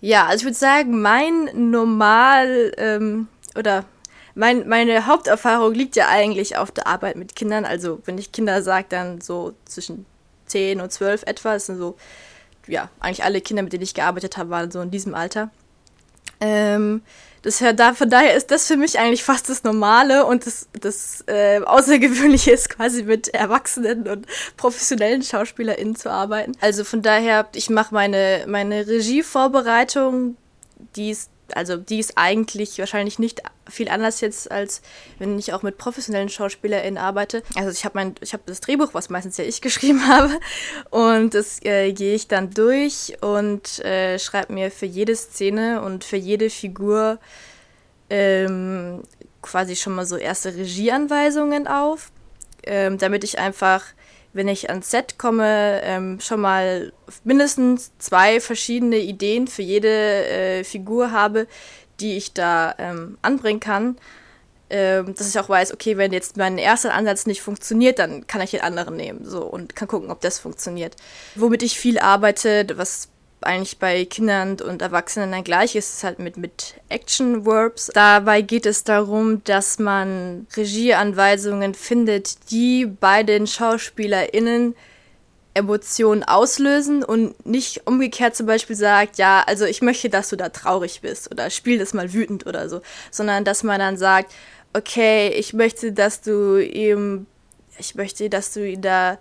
Ja, 0.00 0.26
also 0.26 0.38
ich 0.38 0.44
würde 0.44 0.58
sagen, 0.58 1.00
mein 1.00 1.70
normal 1.70 2.72
ähm, 2.78 3.28
oder 3.54 3.84
mein, 4.34 4.68
meine 4.68 5.06
Haupterfahrung 5.06 5.74
liegt 5.74 5.96
ja 5.96 6.08
eigentlich 6.08 6.56
auf 6.56 6.70
der 6.70 6.86
Arbeit 6.86 7.16
mit 7.16 7.36
Kindern. 7.36 7.64
Also 7.64 8.00
wenn 8.04 8.18
ich 8.18 8.32
Kinder 8.32 8.62
sage, 8.62 8.86
dann 8.88 9.20
so 9.20 9.54
zwischen 9.64 10.04
10 10.46 10.80
und 10.80 10.92
12 10.92 11.24
etwa. 11.24 11.54
Das 11.54 11.66
sind 11.66 11.78
so, 11.78 11.96
ja, 12.66 12.90
eigentlich 13.00 13.24
alle 13.24 13.40
Kinder, 13.40 13.62
mit 13.62 13.72
denen 13.72 13.82
ich 13.82 13.94
gearbeitet 13.94 14.36
habe, 14.36 14.50
waren 14.50 14.70
so 14.70 14.80
in 14.80 14.90
diesem 14.90 15.14
Alter. 15.14 15.50
Ähm, 16.40 17.02
das, 17.42 17.62
da, 17.76 17.94
von 17.94 18.10
daher 18.10 18.34
ist 18.34 18.50
das 18.50 18.66
für 18.66 18.76
mich 18.76 18.98
eigentlich 18.98 19.22
fast 19.22 19.48
das 19.48 19.62
Normale 19.62 20.26
und 20.26 20.46
das, 20.46 20.66
das 20.80 21.22
äh, 21.28 21.60
Außergewöhnliche 21.64 22.50
ist 22.50 22.70
quasi 22.70 23.04
mit 23.04 23.28
Erwachsenen 23.28 24.08
und 24.08 24.26
professionellen 24.56 25.22
SchauspielerInnen 25.22 25.94
zu 25.94 26.10
arbeiten. 26.10 26.52
Also 26.60 26.82
von 26.82 27.02
daher, 27.02 27.48
ich 27.54 27.70
mache 27.70 27.94
meine, 27.94 28.44
meine 28.48 28.86
Regievorbereitung, 28.88 30.36
die 30.96 31.10
ist 31.10 31.30
also 31.54 31.76
die 31.76 31.98
ist 31.98 32.14
eigentlich 32.16 32.78
wahrscheinlich 32.78 33.18
nicht 33.18 33.42
viel 33.68 33.88
anders 33.88 34.20
jetzt, 34.20 34.50
als 34.50 34.82
wenn 35.18 35.38
ich 35.38 35.52
auch 35.52 35.62
mit 35.62 35.78
professionellen 35.78 36.28
SchauspielerInnen 36.28 36.98
arbeite. 36.98 37.42
Also 37.54 37.70
ich 37.70 37.84
habe 37.84 37.98
mein, 37.98 38.14
ich 38.20 38.32
habe 38.32 38.42
das 38.46 38.60
Drehbuch, 38.60 38.94
was 38.94 39.10
meistens 39.10 39.36
ja 39.36 39.44
ich 39.44 39.60
geschrieben 39.62 40.06
habe, 40.08 40.38
und 40.90 41.34
das 41.34 41.62
äh, 41.64 41.92
gehe 41.92 42.14
ich 42.14 42.28
dann 42.28 42.50
durch 42.50 43.16
und 43.20 43.78
äh, 43.84 44.18
schreibe 44.18 44.52
mir 44.52 44.70
für 44.70 44.86
jede 44.86 45.14
Szene 45.14 45.82
und 45.82 46.04
für 46.04 46.16
jede 46.16 46.50
Figur 46.50 47.18
ähm, 48.10 49.02
quasi 49.42 49.76
schon 49.76 49.94
mal 49.94 50.06
so 50.06 50.16
erste 50.16 50.54
Regieanweisungen 50.54 51.66
auf, 51.66 52.10
ähm, 52.64 52.98
damit 52.98 53.24
ich 53.24 53.38
einfach 53.38 53.84
wenn 54.36 54.48
ich 54.48 54.68
ans 54.68 54.90
Set 54.90 55.18
komme, 55.18 55.80
ähm, 55.82 56.20
schon 56.20 56.40
mal 56.40 56.92
mindestens 57.24 57.92
zwei 57.98 58.40
verschiedene 58.40 58.98
Ideen 58.98 59.48
für 59.48 59.62
jede 59.62 59.88
äh, 59.88 60.64
Figur 60.64 61.10
habe, 61.10 61.46
die 62.00 62.16
ich 62.16 62.34
da 62.34 62.74
ähm, 62.78 63.18
anbringen 63.22 63.60
kann. 63.60 63.96
Ähm, 64.68 65.14
dass 65.14 65.28
ich 65.28 65.38
auch 65.38 65.48
weiß, 65.48 65.72
okay, 65.72 65.96
wenn 65.96 66.12
jetzt 66.12 66.36
mein 66.36 66.58
erster 66.58 66.92
Ansatz 66.92 67.26
nicht 67.26 67.40
funktioniert, 67.40 68.00
dann 68.00 68.26
kann 68.26 68.40
ich 68.40 68.50
den 68.50 68.62
anderen 68.62 68.96
nehmen 68.96 69.24
so 69.24 69.44
und 69.44 69.76
kann 69.76 69.86
gucken, 69.86 70.10
ob 70.10 70.20
das 70.20 70.40
funktioniert. 70.40 70.96
Womit 71.36 71.62
ich 71.62 71.78
viel 71.78 72.00
arbeite, 72.00 72.66
was 72.74 73.08
eigentlich 73.42 73.78
bei 73.78 74.04
Kindern 74.04 74.60
und 74.60 74.82
Erwachsenen 74.82 75.32
dann 75.32 75.44
gleich 75.44 75.76
ist, 75.76 75.94
ist 75.94 76.04
halt 76.04 76.18
mit, 76.18 76.36
mit 76.36 76.74
Action-Verbs. 76.88 77.90
Dabei 77.94 78.42
geht 78.42 78.66
es 78.66 78.84
darum, 78.84 79.42
dass 79.44 79.78
man 79.78 80.46
Regieanweisungen 80.56 81.74
findet, 81.74 82.50
die 82.50 82.86
bei 82.86 83.22
den 83.22 83.46
SchauspielerInnen 83.46 84.74
Emotionen 85.56 86.22
auslösen 86.22 87.02
und 87.02 87.46
nicht 87.46 87.86
umgekehrt 87.86 88.36
zum 88.36 88.46
Beispiel 88.46 88.76
sagt, 88.76 89.16
ja, 89.16 89.42
also 89.46 89.64
ich 89.64 89.80
möchte, 89.80 90.10
dass 90.10 90.28
du 90.28 90.36
da 90.36 90.50
traurig 90.50 91.00
bist 91.00 91.30
oder 91.30 91.48
spiel 91.48 91.78
das 91.78 91.94
mal 91.94 92.12
wütend 92.12 92.46
oder 92.46 92.68
so, 92.68 92.82
sondern 93.10 93.42
dass 93.42 93.62
man 93.62 93.78
dann 93.78 93.96
sagt, 93.96 94.34
okay, 94.74 95.28
ich 95.28 95.54
möchte, 95.54 95.92
dass 95.92 96.20
du 96.20 96.58
ihm, 96.58 97.26
ich 97.78 97.94
möchte, 97.94 98.28
dass 98.28 98.52
du 98.52 98.68
ihn 98.68 98.82
da 98.82 99.18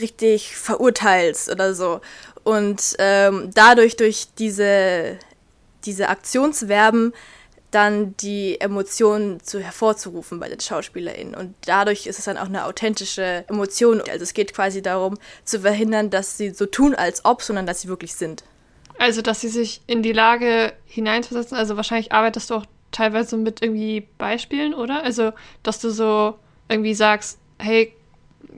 richtig 0.00 0.56
verurteilst 0.56 1.50
oder 1.50 1.74
so 1.74 2.00
und 2.44 2.94
ähm, 2.98 3.50
dadurch, 3.54 3.96
durch 3.96 4.28
diese, 4.38 5.18
diese 5.84 6.08
Aktionsverben, 6.08 7.12
dann 7.70 8.16
die 8.18 8.60
Emotionen 8.60 9.40
zu 9.40 9.60
hervorzurufen 9.60 10.38
bei 10.38 10.48
den 10.48 10.60
SchauspielerInnen. 10.60 11.34
Und 11.34 11.54
dadurch 11.66 12.06
ist 12.06 12.20
es 12.20 12.26
dann 12.26 12.38
auch 12.38 12.46
eine 12.46 12.66
authentische 12.66 13.44
Emotion. 13.48 14.00
Also 14.00 14.22
es 14.22 14.32
geht 14.32 14.54
quasi 14.54 14.80
darum, 14.80 15.18
zu 15.44 15.60
verhindern, 15.60 16.10
dass 16.10 16.38
sie 16.38 16.50
so 16.50 16.66
tun, 16.66 16.94
als 16.94 17.24
ob, 17.24 17.42
sondern 17.42 17.66
dass 17.66 17.80
sie 17.80 17.88
wirklich 17.88 18.14
sind. 18.14 18.44
Also, 18.98 19.22
dass 19.22 19.40
sie 19.40 19.48
sich 19.48 19.80
in 19.88 20.04
die 20.04 20.12
Lage 20.12 20.72
hineinversetzen. 20.84 21.56
Also 21.58 21.76
wahrscheinlich 21.76 22.12
arbeitest 22.12 22.50
du 22.50 22.54
auch 22.54 22.66
teilweise 22.92 23.36
mit 23.36 23.60
irgendwie 23.60 24.06
Beispielen, 24.18 24.72
oder? 24.72 25.02
Also, 25.02 25.32
dass 25.64 25.80
du 25.80 25.90
so 25.90 26.38
irgendwie 26.68 26.94
sagst, 26.94 27.38
hey, 27.58 27.92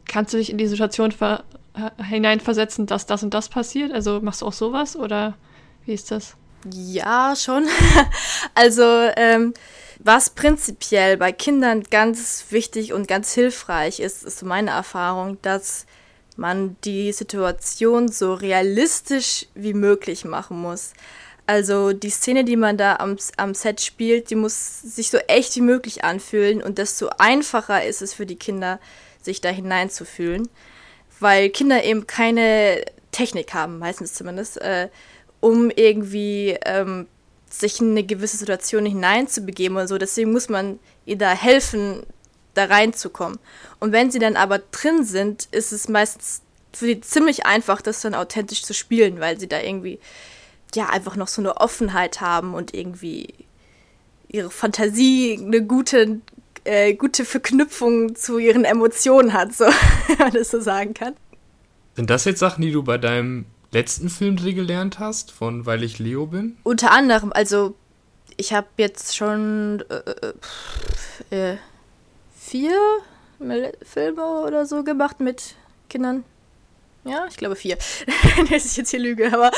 kannst 0.06 0.34
du 0.34 0.38
dich 0.38 0.50
in 0.50 0.58
die 0.58 0.66
Situation 0.66 1.10
ver 1.10 1.44
hineinversetzen, 2.02 2.87
dass 2.87 3.06
das 3.06 3.23
und 3.23 3.35
das 3.35 3.49
passiert? 3.49 3.92
Also 3.92 4.21
machst 4.21 4.42
du 4.42 4.47
auch 4.47 4.52
sowas 4.52 4.97
oder 4.97 5.35
wie 5.85 5.95
ist 5.95 6.11
das? 6.11 6.37
Ja, 6.73 7.35
schon. 7.37 7.68
also 8.54 8.83
ähm, 9.16 9.54
was 9.99 10.30
prinzipiell 10.30 11.16
bei 11.16 11.33
Kindern 11.33 11.85
ganz 11.85 12.47
wichtig 12.50 12.92
und 12.92 13.09
ganz 13.09 13.33
hilfreich 13.33 14.00
ist, 14.00 14.25
ist 14.25 14.42
meine 14.42 14.71
Erfahrung, 14.71 15.38
dass 15.42 15.87
man 16.37 16.76
die 16.85 17.12
Situation 17.12 18.09
so 18.09 18.35
realistisch 18.35 19.47
wie 19.54 19.75
möglich 19.75 20.25
machen 20.25 20.61
muss. 20.61 20.92
Also 21.47 21.92
die 21.92 22.11
Szene, 22.11 22.45
die 22.45 22.56
man 22.56 22.76
da 22.76 22.97
am, 22.97 23.16
am 23.37 23.54
Set 23.54 23.80
spielt, 23.80 24.30
die 24.30 24.35
muss 24.35 24.83
sich 24.83 25.11
so 25.11 25.18
echt 25.28 25.54
wie 25.56 25.61
möglich 25.61 26.04
anfühlen 26.04 26.62
und 26.62 26.78
desto 26.78 27.09
einfacher 27.18 27.85
ist 27.85 28.02
es 28.02 28.12
für 28.12 28.26
die 28.26 28.37
Kinder, 28.37 28.80
sich 29.23 29.40
da 29.40 29.49
hineinzufühlen 29.49 30.49
weil 31.20 31.50
Kinder 31.50 31.85
eben 31.85 32.06
keine 32.06 32.85
Technik 33.12 33.54
haben, 33.54 33.78
meistens 33.78 34.14
zumindest, 34.14 34.61
äh, 34.61 34.88
um 35.40 35.70
irgendwie 35.70 36.56
ähm, 36.64 37.06
sich 37.49 37.80
in 37.80 37.92
eine 37.92 38.04
gewisse 38.04 38.37
Situation 38.37 38.85
hineinzubegeben 38.85 39.76
und 39.76 39.87
so. 39.87 39.99
Deswegen 39.99 40.32
muss 40.32 40.49
man 40.49 40.78
ihr 41.04 41.16
da 41.16 41.30
helfen, 41.30 42.02
da 42.54 42.64
reinzukommen. 42.64 43.38
Und 43.80 43.92
wenn 43.92 44.11
sie 44.11 44.18
dann 44.18 44.37
aber 44.37 44.58
drin 44.58 45.04
sind, 45.04 45.49
ist 45.52 45.73
es 45.73 45.88
meistens 45.88 46.42
für 46.73 46.87
sie 46.87 47.00
ziemlich 47.00 47.46
einfach, 47.46 47.80
das 47.80 48.02
dann 48.02 48.14
authentisch 48.14 48.62
zu 48.62 48.75
spielen, 48.75 49.20
weil 49.20 49.40
sie 49.40 49.49
da 49.49 49.61
irgendwie 49.61 49.99
ja 50.75 50.90
einfach 50.90 51.16
noch 51.16 51.28
so 51.28 51.40
eine 51.40 51.56
Offenheit 51.56 52.20
haben 52.20 52.52
und 52.52 52.75
irgendwie 52.75 53.32
ihre 54.28 54.50
Fantasie 54.50 55.38
eine 55.40 55.62
gute 55.62 56.20
äh, 56.66 56.94
gute 56.94 57.25
Verknüpfung 57.25 58.14
zu 58.14 58.38
ihren 58.38 58.64
Emotionen 58.64 59.32
hat, 59.32 59.54
so, 59.54 59.64
wenn 60.08 60.18
man 60.18 60.32
das 60.32 60.50
so 60.50 60.61
sagen 60.61 60.94
kann. 60.94 61.14
Sind 61.94 62.11
das 62.11 62.25
jetzt 62.25 62.40
Sachen, 62.40 62.62
die 62.62 62.73
du 62.73 62.82
bei 62.82 62.99
deinem 62.99 63.46
letzten 63.73 64.08
Filmdreh 64.08 64.52
gelernt 64.52 64.99
hast, 64.99 65.30
von 65.30 65.66
Weil 65.66 65.82
ich 65.82 65.99
Leo 65.99 66.26
bin? 66.26 66.56
Unter 66.62 66.92
anderem, 66.92 67.32
also 67.32 67.75
ich 68.37 68.52
habe 68.52 68.66
jetzt 68.76 69.16
schon 69.16 69.82
äh, 69.88 71.35
äh, 71.35 71.52
äh 71.52 71.56
vier 72.38 72.78
Filme 73.82 74.23
oder 74.46 74.66
so 74.66 74.85
gemacht 74.85 75.20
mit 75.20 75.56
Kindern 75.90 76.25
ja, 77.08 77.26
ich 77.28 77.36
glaube 77.36 77.56
vier. 77.56 77.76
dass 78.50 78.64
ich 78.64 78.76
jetzt 78.76 78.90
hier 78.90 79.00
lüge, 79.00 79.32
aber. 79.32 79.50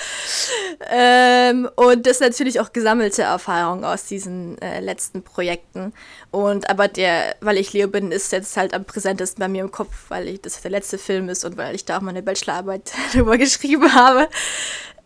ähm, 0.90 1.68
und 1.76 2.06
das 2.06 2.14
ist 2.14 2.20
natürlich 2.20 2.60
auch 2.60 2.72
gesammelte 2.72 3.22
Erfahrung 3.22 3.84
aus 3.84 4.06
diesen 4.06 4.60
äh, 4.60 4.80
letzten 4.80 5.22
Projekten. 5.22 5.92
Und 6.30 6.68
aber 6.68 6.88
der, 6.88 7.36
weil 7.40 7.58
ich 7.58 7.72
Leo 7.72 7.88
bin, 7.88 8.12
ist 8.12 8.32
jetzt 8.32 8.56
halt 8.56 8.74
am 8.74 8.84
präsentesten 8.84 9.40
bei 9.40 9.48
mir 9.48 9.62
im 9.62 9.70
Kopf, 9.70 9.94
weil 10.08 10.28
ich, 10.28 10.42
das 10.42 10.60
der 10.60 10.70
letzte 10.70 10.98
Film 10.98 11.28
ist 11.28 11.44
und 11.44 11.56
weil 11.56 11.74
ich 11.74 11.84
da 11.84 11.98
auch 11.98 12.02
meine 12.02 12.22
Bachelorarbeit 12.22 12.92
drüber 13.12 13.38
geschrieben 13.38 13.94
habe. 13.94 14.28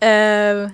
Ähm, 0.01 0.73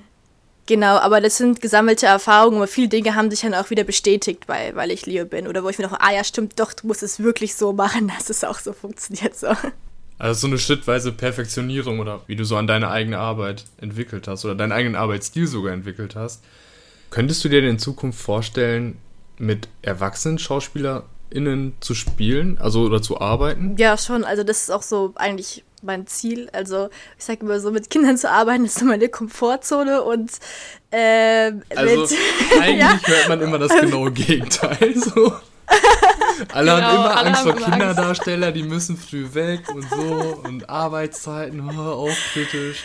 Genau, 0.66 0.97
aber 0.97 1.21
das 1.21 1.37
sind 1.37 1.61
gesammelte 1.61 2.07
Erfahrungen, 2.07 2.57
aber 2.57 2.66
viele 2.66 2.88
Dinge 2.88 3.14
haben 3.14 3.31
sich 3.31 3.43
dann 3.43 3.55
auch 3.55 3.71
wieder 3.71 3.85
bestätigt, 3.85 4.49
weil, 4.49 4.75
weil 4.75 4.90
ich 4.90 5.07
Leo 5.07 5.25
bin. 5.25 5.47
Oder 5.47 5.62
wo 5.62 5.69
ich 5.69 5.78
mir 5.78 5.87
noch, 5.87 5.99
ah 6.00 6.12
ja, 6.12 6.25
stimmt, 6.25 6.59
doch, 6.59 6.73
du 6.73 6.88
musst 6.88 7.05
es 7.05 7.21
wirklich 7.21 7.55
so 7.55 7.73
machen, 7.73 8.09
dass 8.16 8.31
es 8.31 8.43
auch 8.43 8.59
so 8.59 8.73
funktioniert. 8.73 9.37
So. 9.37 9.49
Also 10.18 10.40
so 10.40 10.46
eine 10.46 10.58
schrittweise 10.58 11.12
Perfektionierung 11.12 12.00
oder 12.00 12.23
wie 12.26 12.37
du 12.37 12.44
so 12.44 12.56
an 12.56 12.66
deine 12.66 12.88
eigene 12.88 13.18
Arbeit 13.18 13.64
entwickelt 13.80 14.28
hast 14.28 14.44
oder 14.44 14.54
deinen 14.54 14.73
eigenen 14.73 14.96
Arbeitsstil 14.96 15.46
sogar 15.46 15.73
entwickelt 15.73 16.16
hast. 16.16 16.42
Könntest 17.11 17.44
du 17.44 17.49
dir 17.49 17.61
denn 17.61 17.70
in 17.70 17.78
Zukunft 17.78 18.20
vorstellen, 18.20 18.99
mit 19.38 19.68
erwachsenen 19.82 20.38
SchauspielerInnen 20.38 21.75
zu 21.80 21.94
spielen, 21.94 22.58
also 22.58 22.82
oder 22.82 23.02
zu 23.02 23.20
arbeiten? 23.20 23.76
Ja, 23.78 23.99
schon. 23.99 24.25
Also 24.25 24.42
das 24.42 24.62
ist 24.62 24.70
auch 24.70 24.82
so 24.82 25.12
eigentlich 25.16 25.64
mein 25.82 26.06
Ziel. 26.06 26.49
Also 26.52 26.88
ich 27.18 27.25
sage 27.25 27.40
immer 27.40 27.61
so, 27.61 27.70
mit 27.70 27.90
Kindern 27.90 28.16
zu 28.16 28.30
arbeiten 28.30 28.64
ist 28.64 28.78
so 28.78 28.87
meine 28.87 29.08
Komfortzone 29.08 30.02
und 30.02 30.32
äh, 30.90 31.52
also 31.75 32.00
mit, 32.00 32.18
eigentlich 32.61 32.78
ja. 32.80 33.00
hört 33.04 33.28
man 33.28 33.40
immer 33.42 33.58
das 33.58 33.78
genaue 33.78 34.12
Gegenteil. 34.12 34.94
So. 34.96 35.35
alle 36.52 36.75
genau, 36.75 36.83
haben 36.83 36.97
immer 36.97 37.16
alle 37.16 37.28
Angst 37.28 37.43
vor 37.43 37.57
Kinderdarsteller, 37.57 38.52
die 38.52 38.62
müssen 38.62 38.97
früh 38.97 39.26
weg 39.33 39.69
und 39.75 39.88
so 39.88 40.40
und 40.45 40.69
Arbeitszeiten, 40.69 41.61
oh, 41.78 42.09
auch 42.09 42.16
kritisch. 42.33 42.85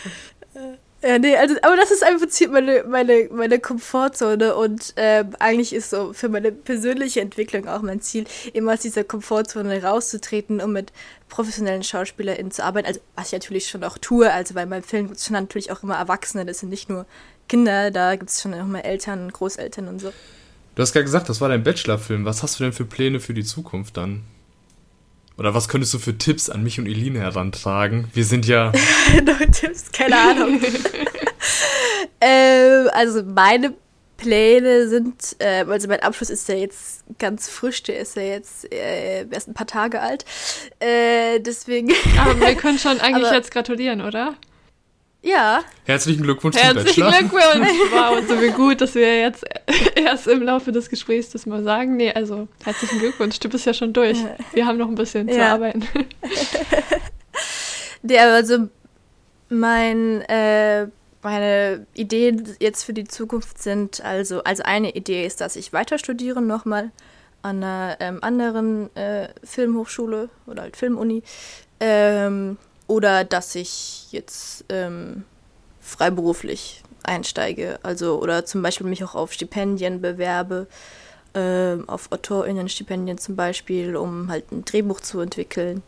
Ja, 1.03 1.17
nee, 1.17 1.35
also, 1.35 1.55
aber 1.63 1.75
das 1.77 1.89
ist 1.89 2.03
im 2.07 2.19
Prinzip 2.19 2.51
meine, 2.51 2.83
meine, 2.83 3.27
meine 3.31 3.59
Komfortzone 3.59 4.55
und 4.55 4.95
äh, 4.97 5.23
eigentlich 5.39 5.73
ist 5.73 5.89
so 5.89 6.13
für 6.13 6.29
meine 6.29 6.51
persönliche 6.51 7.21
Entwicklung 7.21 7.67
auch 7.67 7.81
mein 7.81 8.01
Ziel, 8.01 8.25
immer 8.53 8.73
aus 8.73 8.81
dieser 8.81 9.03
Komfortzone 9.03 9.81
rauszutreten, 9.81 10.61
um 10.61 10.73
mit 10.73 10.93
professionellen 11.27 11.81
SchauspielerInnen 11.81 12.51
zu 12.51 12.63
arbeiten. 12.63 12.85
Also, 12.85 12.99
was 13.15 13.27
ich 13.27 13.33
natürlich 13.33 13.67
schon 13.67 13.83
auch 13.83 13.97
tue, 13.97 14.31
also 14.31 14.53
bei 14.53 14.67
meinem 14.67 14.83
Film 14.83 15.07
gibt 15.07 15.17
es 15.17 15.25
schon 15.25 15.33
natürlich 15.33 15.71
auch 15.71 15.81
immer 15.81 15.95
Erwachsene, 15.95 16.45
das 16.45 16.59
sind 16.59 16.69
nicht 16.69 16.87
nur 16.87 17.07
Kinder, 17.49 17.89
da 17.89 18.15
gibt 18.15 18.29
es 18.29 18.39
schon 18.39 18.53
auch 18.53 18.59
immer 18.59 18.85
Eltern, 18.85 19.31
Großeltern 19.31 19.87
und 19.87 19.99
so. 19.99 20.13
Du 20.81 20.83
hast 20.83 20.93
gerade 20.93 21.05
gesagt, 21.05 21.29
das 21.29 21.39
war 21.41 21.49
dein 21.49 21.61
Bachelorfilm. 21.61 22.25
Was 22.25 22.41
hast 22.41 22.59
du 22.59 22.63
denn 22.63 22.73
für 22.73 22.85
Pläne 22.85 23.19
für 23.19 23.35
die 23.35 23.43
Zukunft 23.43 23.97
dann? 23.97 24.23
Oder 25.37 25.53
was 25.53 25.69
könntest 25.69 25.93
du 25.93 25.99
für 25.99 26.17
Tipps 26.17 26.49
an 26.49 26.63
mich 26.63 26.79
und 26.79 26.87
Eline 26.87 27.19
herantragen? 27.19 28.07
Wir 28.15 28.25
sind 28.25 28.47
ja. 28.47 28.71
no 29.23 29.33
Tipps, 29.51 29.91
keine 29.91 30.17
Ahnung. 30.17 30.59
ähm, 32.19 32.89
also 32.93 33.21
meine 33.21 33.75
Pläne 34.17 34.89
sind, 34.89 35.35
äh, 35.37 35.65
also 35.69 35.87
mein 35.87 35.99
Abschluss 35.99 36.31
ist 36.31 36.49
ja 36.49 36.55
jetzt 36.55 37.03
ganz 37.19 37.47
frisch, 37.47 37.83
der 37.83 37.99
ist 37.99 38.15
ja 38.15 38.23
jetzt 38.23 38.73
äh, 38.73 39.27
erst 39.29 39.49
ein 39.49 39.53
paar 39.53 39.67
Tage 39.67 40.01
alt. 40.01 40.25
Äh, 40.79 41.41
deswegen. 41.41 41.91
Aber 42.17 42.39
wir 42.39 42.55
können 42.55 42.79
schon 42.79 42.99
eigentlich 43.01 43.27
Aber, 43.27 43.35
jetzt 43.35 43.51
gratulieren, 43.51 44.01
oder? 44.01 44.33
Ja. 45.23 45.63
Herzlichen 45.85 46.23
Glückwunsch 46.23 46.57
Herzlichen 46.57 46.93
zum 46.93 47.03
Bachelor. 47.03 47.19
Glückwunsch. 47.19 47.69
Wow, 47.91 48.23
so 48.27 48.41
wie 48.41 48.49
gut, 48.49 48.81
dass 48.81 48.95
wir 48.95 49.19
jetzt 49.19 49.45
erst 49.95 50.27
im 50.27 50.41
Laufe 50.41 50.71
des 50.71 50.89
Gesprächs 50.89 51.29
das 51.29 51.45
mal 51.45 51.63
sagen. 51.63 51.95
Nee, 51.95 52.11
also 52.11 52.47
herzlichen 52.63 52.99
Glückwunsch. 52.99 53.39
Du 53.39 53.47
bist 53.47 53.65
ja 53.65 53.73
schon 53.73 53.93
durch. 53.93 54.17
Wir 54.53 54.65
haben 54.65 54.79
noch 54.79 54.87
ein 54.87 54.95
bisschen 54.95 55.27
ja. 55.27 55.35
zu 55.35 55.45
arbeiten. 55.45 55.87
Der, 58.01 58.33
also 58.33 58.67
mein, 59.49 60.21
äh, 60.21 60.87
meine 61.21 61.85
Ideen 61.93 62.55
jetzt 62.59 62.83
für 62.83 62.93
die 62.93 63.03
Zukunft 63.03 63.61
sind, 63.61 64.03
also, 64.03 64.43
also 64.43 64.63
eine 64.63 64.95
Idee 64.95 65.23
ist, 65.23 65.39
dass 65.39 65.55
ich 65.55 65.71
weiter 65.71 65.99
studiere 65.99 66.41
nochmal 66.41 66.89
an 67.43 67.63
einer 67.63 67.97
ähm, 67.99 68.23
anderen 68.23 68.95
äh, 68.95 69.27
Filmhochschule 69.43 70.29
oder 70.47 70.63
halt 70.63 70.77
Filmuni. 70.77 71.21
Ähm, 71.79 72.57
oder 72.91 73.23
dass 73.23 73.55
ich 73.55 74.11
jetzt 74.11 74.65
ähm, 74.67 75.23
freiberuflich 75.79 76.83
einsteige. 77.03 77.79
Also, 77.83 78.19
oder 78.21 78.43
zum 78.45 78.61
Beispiel 78.61 78.85
mich 78.85 79.01
auch 79.05 79.15
auf 79.15 79.31
Stipendien 79.31 80.01
bewerbe, 80.01 80.67
ähm, 81.33 81.87
auf 81.87 82.11
AutorInnen-Stipendien 82.11 83.17
zum 83.17 83.37
Beispiel, 83.37 83.95
um 83.95 84.29
halt 84.29 84.51
ein 84.51 84.65
Drehbuch 84.65 84.99
zu 84.99 85.21
entwickeln. 85.21 85.83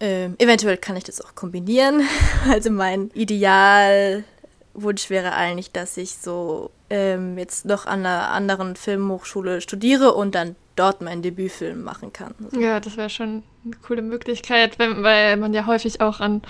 Ähm, 0.00 0.34
eventuell 0.38 0.78
kann 0.78 0.96
ich 0.96 1.04
das 1.04 1.20
auch 1.20 1.34
kombinieren. 1.34 2.00
Also 2.48 2.70
mein 2.70 3.10
Idealwunsch 3.12 5.10
wäre 5.10 5.34
eigentlich, 5.34 5.72
dass 5.72 5.98
ich 5.98 6.16
so 6.16 6.70
ähm, 6.88 7.36
jetzt 7.36 7.66
noch 7.66 7.84
an 7.84 8.06
einer 8.06 8.30
anderen 8.30 8.76
Filmhochschule 8.76 9.60
studiere 9.60 10.14
und 10.14 10.34
dann 10.34 10.56
dort 10.78 11.02
meinen 11.02 11.22
Debütfilm 11.22 11.82
machen 11.82 12.12
kann. 12.12 12.34
Ja, 12.58 12.80
das 12.80 12.96
wäre 12.96 13.10
schon 13.10 13.42
eine 13.64 13.74
coole 13.86 14.02
Möglichkeit, 14.02 14.78
wenn, 14.78 15.02
weil 15.02 15.36
man 15.36 15.52
ja 15.54 15.66
häufig 15.66 16.00
auch 16.00 16.20
an 16.20 16.42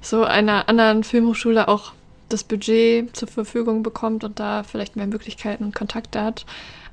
so 0.00 0.24
einer 0.24 0.68
anderen 0.68 1.04
Filmhochschule 1.04 1.68
auch 1.68 1.92
das 2.28 2.44
Budget 2.44 3.14
zur 3.16 3.28
Verfügung 3.28 3.82
bekommt 3.82 4.24
und 4.24 4.40
da 4.40 4.62
vielleicht 4.62 4.96
mehr 4.96 5.06
Möglichkeiten 5.06 5.64
und 5.64 5.74
Kontakte 5.74 6.22
hat. 6.22 6.46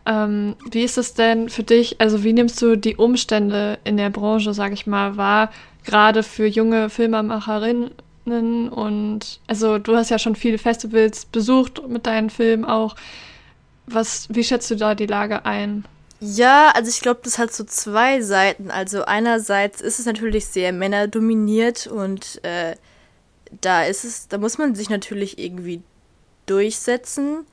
Ähm, 0.06 0.56
wie 0.70 0.84
ist 0.84 0.98
es 0.98 1.14
denn 1.14 1.50
für 1.50 1.64
dich? 1.64 2.02
Also 2.02 2.24
wie 2.24 2.34
nimmst 2.34 2.62
du 2.62 2.76
die 2.76 2.96
Umstände 2.96 3.78
in 3.84 3.98
der 3.98 4.10
Branche, 4.10 4.54
sage 4.54 4.74
ich 4.74 4.88
mal, 4.88 5.18
wahr? 5.18 5.52
gerade 5.84 6.24
für 6.24 6.46
junge 6.46 6.90
Filmemacherinnen 6.90 7.92
und 8.26 9.40
also 9.48 9.80
du 9.80 9.96
hast 9.96 10.10
ja 10.10 10.20
schon 10.20 10.36
viele 10.36 10.58
Festivals 10.58 11.26
besucht 11.26 11.88
mit 11.88 12.06
deinen 12.06 12.30
Filmen 12.30 12.66
auch. 12.66 12.96
Was, 13.88 14.28
wie 14.30 14.44
schätzt 14.44 14.70
du 14.72 14.76
da 14.76 14.96
die 14.96 15.08
Lage 15.08 15.46
ein? 15.46 15.86
Ja, 16.24 16.70
also 16.76 16.90
ich 16.90 17.02
glaube, 17.02 17.22
das 17.24 17.40
hat 17.40 17.52
so 17.52 17.64
zwei 17.64 18.22
Seiten. 18.22 18.70
Also 18.70 19.04
einerseits 19.06 19.82
ist 19.82 20.00
es 20.00 20.06
natürlich 20.06 20.46
sehr 20.46 20.72
männerdominiert 20.72 21.88
und 21.88 22.44
äh, 22.46 22.76
da 23.60 23.84
ist 23.84 24.04
es, 24.04 24.28
da 24.28 24.38
muss 24.38 24.60
man 24.60 24.76
sich 24.76 24.90
natürlich 24.90 25.40
irgendwie 25.40 25.82
durchsetzen. 26.46 27.46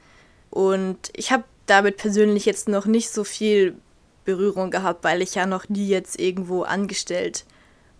Und 0.51 1.11
ich 1.15 1.33
habe 1.33 1.45
damit 1.65 1.97
persönlich 1.97 2.45
jetzt 2.45 2.69
noch 2.69 2.85
nicht 2.85 3.11
so 3.11 3.25
viel 3.25 3.75
Berührung 4.27 4.71
gehabt, 4.71 5.03
weil 5.03 5.23
ich 5.23 5.35
ja 5.35 5.47
noch 5.47 5.71
nie 5.71 5.89
jetzt 5.89 6.21
irgendwo 6.21 6.63
angestellt 6.63 7.47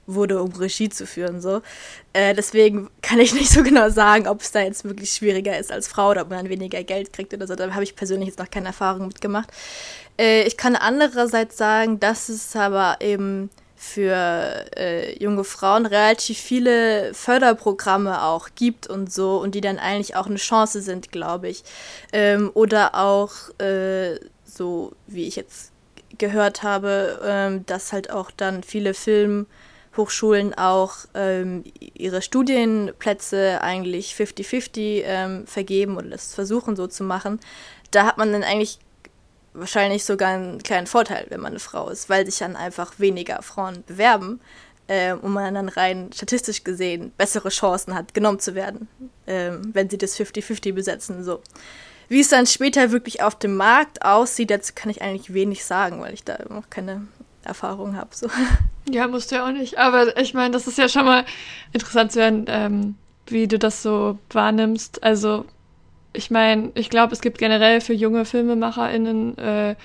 wurde, 0.07 0.43
um 0.43 0.53
Regie 0.53 0.91
zu 0.91 1.07
führen. 1.07 1.41
So. 1.41 1.63
Äh, 2.13 2.35
deswegen 2.35 2.91
kann 3.01 3.21
ich 3.21 3.33
nicht 3.41 3.51
so 3.51 3.63
genau 3.63 3.89
sagen, 3.89 4.29
ob 4.29 4.43
es 4.43 4.51
da 4.51 4.61
jetzt 4.61 4.85
wirklich 4.85 5.13
schwieriger 5.13 5.59
ist 5.59 5.73
als 5.73 5.89
Frau 5.89 6.11
oder 6.11 6.23
ob 6.23 6.31
man 6.31 6.51
weniger 6.51 6.83
Geld 6.85 7.13
kriegt 7.15 7.33
oder 7.33 7.47
so. 7.47 7.55
Da 7.55 7.73
habe 7.73 7.85
ich 7.85 7.97
persönlich 7.97 8.29
jetzt 8.29 8.39
noch 8.39 8.51
keine 8.51 8.69
Erfahrung 8.69 9.07
mitgemacht. 9.09 9.51
Äh, 10.19 10.43
ich 10.43 10.57
kann 10.57 10.77
andererseits 10.77 11.57
sagen, 11.57 12.01
dass 12.01 12.29
es 12.29 12.55
aber 12.57 12.97
eben 13.01 13.51
für 13.77 14.67
äh, 14.77 15.17
junge 15.23 15.45
Frauen 15.45 15.87
relativ 15.87 16.39
viele 16.39 17.15
Förderprogramme 17.15 18.25
auch 18.25 18.49
gibt 18.57 18.89
und 18.89 19.13
so 19.13 19.39
und 19.41 19.55
die 19.55 19.61
dann 19.61 19.79
eigentlich 19.79 20.17
auch 20.17 20.27
eine 20.27 20.37
Chance 20.37 20.83
sind, 20.83 21.13
glaube 21.13 21.49
ich. 21.49 21.63
Ähm, 22.13 22.51
oder 22.55 22.97
auch 22.97 23.31
äh, 23.61 24.19
so, 24.45 24.93
wie 25.07 25.29
ich 25.29 25.37
jetzt 25.37 25.71
gehört 26.19 26.65
habe, 26.65 27.21
ähm, 27.25 27.67
dass 27.67 27.93
halt 27.93 28.11
auch 28.11 28.31
dann 28.33 28.63
viele 28.63 28.95
Film- 28.95 29.47
Hochschulen 29.97 30.55
auch 30.55 30.95
ähm, 31.15 31.65
ihre 31.95 32.23
Studienplätze 32.23 33.61
eigentlich 33.61 34.15
50-50 34.15 35.03
ähm, 35.05 35.47
vergeben 35.47 35.97
oder 35.97 36.09
das 36.11 36.35
versuchen 36.35 36.77
so 36.77 36.87
zu 36.87 37.03
machen, 37.03 37.41
da 37.91 38.07
hat 38.07 38.17
man 38.17 38.33
dann 38.33 38.45
eigentlich 38.45 38.79
wahrscheinlich 39.59 40.05
sogar 40.05 40.31
einen 40.31 40.63
kleinen 40.63 40.87
Vorteil, 40.87 41.27
wenn 41.29 41.41
man 41.41 41.53
eine 41.53 41.61
Frau 41.61 41.89
ist, 41.89 42.09
weil 42.09 42.27
sich 42.27 42.39
dann 42.39 42.57
einfach 42.57 42.99
weniger 42.99 43.43
Frauen 43.43 43.85
bewerben 43.87 44.41
äh, 44.87 45.13
und 45.13 45.33
man 45.33 45.55
dann 45.55 45.69
rein 45.69 46.11
statistisch 46.15 46.65
gesehen 46.65 47.13
bessere 47.17 47.51
Chancen 47.51 47.95
hat, 47.95 48.15
genommen 48.15 48.41
zu 48.41 48.55
werden, 48.55 48.89
äh, 49.27 49.53
wenn 49.73 49.89
sie 49.89 49.99
das 49.99 50.19
50-50 50.19 50.73
besetzen. 50.73 51.25
So. 51.25 51.43
Wie 52.09 52.21
es 52.21 52.29
dann 52.29 52.47
später 52.47 52.91
wirklich 52.91 53.23
auf 53.23 53.39
dem 53.39 53.57
Markt 53.57 54.03
aussieht, 54.03 54.51
dazu 54.51 54.73
kann 54.75 54.91
ich 54.91 55.03
eigentlich 55.03 55.35
wenig 55.35 55.65
sagen, 55.65 56.01
weil 56.01 56.15
ich 56.15 56.25
da 56.25 56.39
noch 56.49 56.71
keine 56.71 57.07
Erfahrung 57.45 57.97
habe. 57.97 58.11
So. 58.13 58.29
Ja, 58.91 59.07
musst 59.07 59.31
du 59.31 59.35
ja 59.35 59.47
auch 59.47 59.53
nicht. 59.53 59.77
Aber 59.77 60.17
ich 60.17 60.33
meine, 60.33 60.53
das 60.53 60.67
ist 60.67 60.79
ja 60.79 60.89
schon 60.89 61.05
mal 61.05 61.27
interessant 61.75 62.11
zu 62.11 62.23
hören, 62.23 62.47
ähm, 62.49 62.95
wie 63.27 63.47
du 63.47 63.59
das 63.59 63.83
so 63.83 64.19
wahrnimmst. 64.31 65.03
Also, 65.05 65.45
ich 66.19 66.33
meine, 66.33 66.73
ich 66.75 66.91
glaube, 66.91 67.13
es 67.13 67.21
gibt 67.21 67.39
generell 67.39 67.81
für 67.81 67.95
junge 67.95 68.25
FilmemacherInnen 68.25 69.39
äh, 69.39 69.77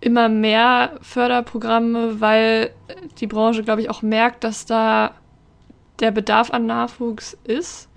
immer 0.00 0.28
mehr 0.28 0.98
Förderprogramme, 1.00 2.20
weil 2.20 2.72
die 3.20 3.28
Branche, 3.28 3.62
glaube 3.62 3.80
ich, 3.80 3.88
auch 3.88 4.02
merkt, 4.02 4.42
dass 4.42 4.66
da 4.66 5.14
der 6.00 6.10
Bedarf 6.10 6.50
an 6.50 6.66
Nachwuchs 6.66 7.38
ist. 7.44 7.88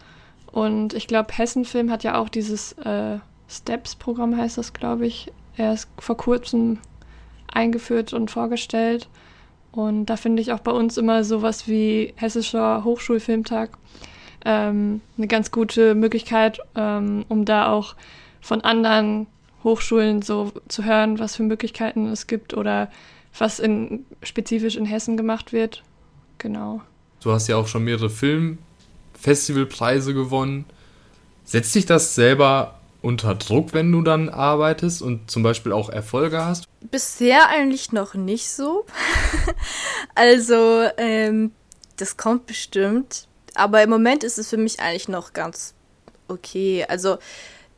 Und 0.51 0.93
ich 0.93 1.07
glaube, 1.07 1.33
Hessenfilm 1.35 1.89
hat 1.89 2.03
ja 2.03 2.19
auch 2.19 2.29
dieses 2.29 2.73
äh, 2.73 3.17
Steps-Programm, 3.49 4.37
heißt 4.37 4.59
das, 4.59 4.73
glaube 4.73 5.07
ich, 5.07 5.31
erst 5.57 5.89
vor 5.97 6.15
kurzem 6.15 6.77
eingeführt 7.51 8.13
und 8.13 8.29
vorgestellt. 8.29 9.09
Und 9.71 10.05
da 10.05 10.15
finde 10.15 10.43
ich 10.43 10.51
auch 10.51 10.59
bei 10.59 10.71
uns 10.71 10.97
immer 10.97 11.23
sowas 11.23 11.67
wie 11.67 12.13
Hessischer 12.17 12.83
Hochschulfilmtag 12.83 13.79
ähm, 14.45 15.01
eine 15.17 15.27
ganz 15.27 15.51
gute 15.51 15.95
Möglichkeit, 15.95 16.59
ähm, 16.75 17.25
um 17.29 17.45
da 17.45 17.71
auch 17.71 17.95
von 18.41 18.61
anderen 18.61 19.27
Hochschulen 19.63 20.21
so 20.21 20.51
zu 20.67 20.83
hören, 20.83 21.19
was 21.19 21.35
für 21.35 21.43
Möglichkeiten 21.43 22.07
es 22.07 22.27
gibt 22.27 22.53
oder 22.53 22.91
was 23.37 23.59
in, 23.59 24.05
spezifisch 24.21 24.75
in 24.75 24.85
Hessen 24.85 25.17
gemacht 25.17 25.53
wird. 25.53 25.83
Genau. 26.37 26.81
Du 27.21 27.31
hast 27.31 27.47
ja 27.47 27.55
auch 27.55 27.67
schon 27.67 27.85
mehrere 27.85 28.09
Filmfestivalpreise 28.09 30.13
gewonnen. 30.13 30.65
Setzt 31.45 31.73
dich 31.75 31.85
das 31.85 32.15
selber 32.15 32.79
unter 33.01 33.35
Druck, 33.35 33.73
wenn 33.73 33.91
du 33.91 34.01
dann 34.01 34.29
arbeitest 34.29 35.01
und 35.01 35.29
zum 35.29 35.43
Beispiel 35.43 35.71
auch 35.71 35.89
Erfolge 35.89 36.43
hast? 36.43 36.65
Bisher 36.91 37.49
eigentlich 37.49 37.91
noch 37.91 38.13
nicht 38.13 38.49
so. 38.49 38.85
also, 40.15 40.83
ähm, 40.97 41.51
das 41.97 42.17
kommt 42.17 42.45
bestimmt. 42.45 43.27
Aber 43.55 43.83
im 43.83 43.89
Moment 43.89 44.23
ist 44.23 44.37
es 44.37 44.49
für 44.49 44.57
mich 44.57 44.79
eigentlich 44.79 45.07
noch 45.07 45.33
ganz 45.33 45.73
okay. 46.27 46.85
Also, 46.87 47.17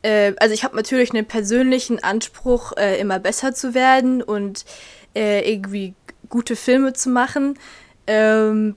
äh, 0.02 0.32
also 0.38 0.54
ich 0.54 0.64
habe 0.64 0.76
natürlich 0.76 1.12
einen 1.12 1.26
persönlichen 1.26 2.02
Anspruch, 2.02 2.72
äh, 2.76 2.98
immer 3.00 3.18
besser 3.18 3.54
zu 3.54 3.74
werden 3.74 4.22
und 4.22 4.64
äh, 5.14 5.50
irgendwie 5.50 5.94
gute 6.28 6.56
Filme 6.56 6.92
zu 6.92 7.10
machen. 7.10 7.58
Ähm, 8.06 8.76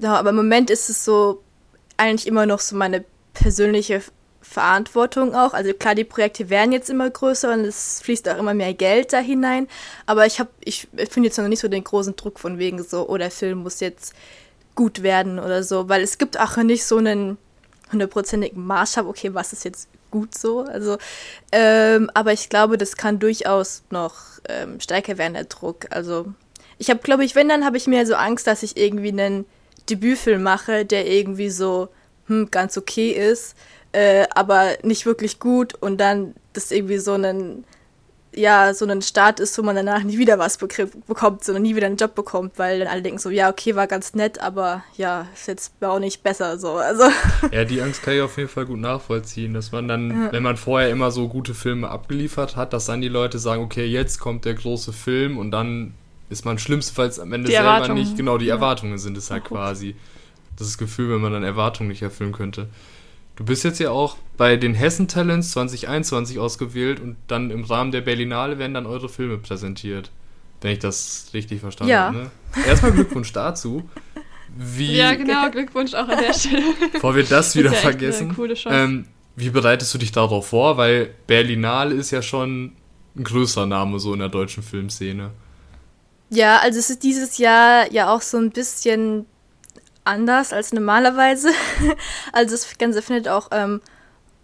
ja, 0.00 0.14
aber 0.14 0.30
im 0.30 0.36
Moment 0.36 0.70
ist 0.70 0.88
es 0.88 1.04
so 1.04 1.42
eigentlich 1.96 2.26
immer 2.26 2.46
noch 2.46 2.60
so 2.60 2.76
meine 2.76 3.04
persönliche 3.34 4.02
Verantwortung 4.40 5.34
auch. 5.34 5.54
Also 5.54 5.72
klar, 5.72 5.94
die 5.94 6.04
Projekte 6.04 6.50
werden 6.50 6.72
jetzt 6.72 6.90
immer 6.90 7.08
größer 7.08 7.52
und 7.52 7.60
es 7.60 8.00
fließt 8.02 8.28
auch 8.28 8.38
immer 8.38 8.54
mehr 8.54 8.74
Geld 8.74 9.12
da 9.12 9.18
hinein. 9.18 9.68
Aber 10.06 10.26
ich 10.26 10.40
habe, 10.40 10.50
ich 10.60 10.88
finde 11.08 11.28
jetzt 11.28 11.38
noch 11.38 11.48
nicht 11.48 11.60
so 11.60 11.68
den 11.68 11.84
großen 11.84 12.16
Druck 12.16 12.38
von 12.38 12.58
wegen 12.58 12.82
so, 12.82 13.08
oh, 13.08 13.16
der 13.16 13.30
Film 13.30 13.58
muss 13.58 13.80
jetzt 13.80 14.14
gut 14.74 15.02
werden 15.02 15.38
oder 15.38 15.62
so, 15.62 15.88
weil 15.88 16.02
es 16.02 16.18
gibt 16.18 16.38
auch 16.38 16.56
nicht 16.58 16.84
so 16.84 16.98
einen 16.98 17.38
hundertprozentigen 17.90 18.64
Maßstab, 18.64 19.06
okay, 19.06 19.34
was 19.34 19.52
ist 19.52 19.64
jetzt 19.64 19.88
gut 20.10 20.36
so. 20.36 20.60
Also, 20.60 20.98
ähm, 21.52 22.10
aber 22.14 22.32
ich 22.32 22.48
glaube, 22.48 22.78
das 22.78 22.96
kann 22.96 23.18
durchaus 23.18 23.82
noch 23.90 24.14
ähm, 24.48 24.80
stärker 24.80 25.18
werden, 25.18 25.34
der 25.34 25.44
Druck. 25.44 25.86
Also, 25.90 26.26
ich 26.78 26.90
habe, 26.90 27.00
glaube 27.00 27.24
ich, 27.24 27.34
wenn, 27.34 27.48
dann 27.48 27.64
habe 27.64 27.76
ich 27.76 27.86
mehr 27.86 28.06
so 28.06 28.14
Angst, 28.14 28.46
dass 28.46 28.62
ich 28.62 28.76
irgendwie 28.76 29.08
einen 29.10 29.44
Debütfilm 29.90 30.42
mache, 30.42 30.84
der 30.84 31.06
irgendwie 31.06 31.50
so 31.50 31.88
hm, 32.26 32.50
ganz 32.50 32.78
okay 32.78 33.10
ist 33.10 33.54
äh, 33.92 34.26
aber 34.34 34.72
nicht 34.82 35.06
wirklich 35.06 35.38
gut 35.38 35.74
und 35.74 35.98
dann 35.98 36.34
das 36.52 36.70
irgendwie 36.70 36.98
so 36.98 37.12
einen 37.12 37.64
ja, 38.34 38.72
so 38.72 38.86
ein 38.86 39.02
Start 39.02 39.40
ist, 39.40 39.56
wo 39.58 39.62
man 39.62 39.76
danach 39.76 40.02
nie 40.02 40.18
wieder 40.18 40.38
was 40.38 40.56
bekommt, 40.56 41.44
sondern 41.44 41.62
nie 41.62 41.76
wieder 41.76 41.86
einen 41.86 41.96
Job 41.96 42.14
bekommt, 42.14 42.58
weil 42.58 42.78
dann 42.78 42.88
alle 42.88 43.02
denken 43.02 43.18
so, 43.18 43.30
ja, 43.30 43.50
okay, 43.50 43.76
war 43.76 43.86
ganz 43.86 44.14
nett, 44.14 44.40
aber 44.40 44.84
ja, 44.96 45.26
ist 45.34 45.48
jetzt 45.48 45.72
auch 45.82 45.98
nicht 45.98 46.22
besser 46.22 46.58
so. 46.58 46.72
Also. 46.72 47.04
Ja, 47.50 47.64
die 47.64 47.82
Angst 47.82 48.02
kann 48.02 48.14
ich 48.14 48.20
auf 48.22 48.36
jeden 48.38 48.48
Fall 48.48 48.66
gut 48.66 48.78
nachvollziehen, 48.78 49.52
dass 49.52 49.72
man 49.72 49.88
dann, 49.88 50.10
ja. 50.10 50.32
wenn 50.32 50.42
man 50.42 50.56
vorher 50.56 50.90
immer 50.90 51.10
so 51.10 51.28
gute 51.28 51.54
Filme 51.54 51.88
abgeliefert 51.88 52.56
hat, 52.56 52.72
dass 52.72 52.86
dann 52.86 53.02
die 53.02 53.08
Leute 53.08 53.38
sagen, 53.38 53.62
okay, 53.62 53.84
jetzt 53.84 54.18
kommt 54.18 54.44
der 54.44 54.54
große 54.54 54.92
Film 54.92 55.36
und 55.36 55.50
dann 55.50 55.94
ist 56.30 56.44
man 56.44 56.58
schlimmstenfalls 56.58 57.18
am 57.20 57.32
Ende 57.32 57.50
selber 57.50 57.88
nicht, 57.88 58.16
genau, 58.16 58.38
die 58.38 58.46
ja. 58.46 58.54
Erwartungen 58.54 58.96
sind 58.96 59.18
es 59.18 59.30
halt 59.30 59.44
quasi. 59.44 59.94
Das 60.56 60.66
ist 60.66 60.74
das 60.74 60.78
Gefühl, 60.78 61.10
wenn 61.10 61.20
man 61.20 61.32
dann 61.32 61.44
Erwartungen 61.44 61.88
nicht 61.88 62.02
erfüllen 62.02 62.32
könnte. 62.32 62.68
Du 63.36 63.44
bist 63.44 63.64
jetzt 63.64 63.78
ja 63.78 63.90
auch 63.90 64.16
bei 64.36 64.56
den 64.56 64.74
Hessen 64.74 65.08
Talents 65.08 65.52
2021 65.52 66.38
ausgewählt 66.38 67.00
und 67.00 67.16
dann 67.28 67.50
im 67.50 67.64
Rahmen 67.64 67.92
der 67.92 68.02
Berlinale 68.02 68.58
werden 68.58 68.74
dann 68.74 68.86
eure 68.86 69.08
Filme 69.08 69.38
präsentiert. 69.38 70.10
Wenn 70.60 70.72
ich 70.72 70.78
das 70.78 71.30
richtig 71.34 71.60
verstanden 71.60 71.90
ja. 71.90 72.06
habe. 72.06 72.16
Ne? 72.16 72.30
Erstmal 72.66 72.92
Glückwunsch 72.92 73.32
dazu. 73.32 73.88
wie. 74.56 74.96
Ja, 74.96 75.14
genau, 75.14 75.50
Glückwunsch 75.50 75.94
auch 75.94 76.08
an 76.08 76.18
der 76.18 76.34
Stelle. 76.34 76.62
Bevor 76.92 77.16
wir 77.16 77.24
das 77.24 77.56
wieder 77.56 77.72
Ist 77.72 77.72
ja 77.72 77.78
echt 77.78 77.98
vergessen. 77.98 78.26
eine 78.26 78.34
coole 78.34 78.54
Chance. 78.54 78.76
Ähm, 78.76 79.06
wie 79.34 79.50
bereitest 79.50 79.92
du 79.94 79.98
dich 79.98 80.12
darauf 80.12 80.48
vor? 80.48 80.76
Weil 80.76 81.10
Berlinale 81.26 81.94
ist 81.94 82.10
ja 82.10 82.22
schon 82.22 82.72
ein 83.16 83.24
größer 83.24 83.66
Name 83.66 83.98
so 83.98 84.12
in 84.12 84.20
der 84.20 84.28
deutschen 84.28 84.62
Filmszene. 84.62 85.30
Ja, 86.30 86.58
also 86.58 86.78
es 86.78 86.90
ist 86.90 87.02
dieses 87.02 87.38
Jahr 87.38 87.90
ja 87.92 88.12
auch 88.12 88.22
so 88.22 88.38
ein 88.38 88.50
bisschen 88.50 89.26
anders 90.04 90.52
als 90.52 90.72
normalerweise. 90.72 91.50
Also 92.32 92.52
das 92.52 92.78
Ganze 92.78 93.02
findet 93.02 93.28
auch 93.28 93.48
ähm, 93.52 93.80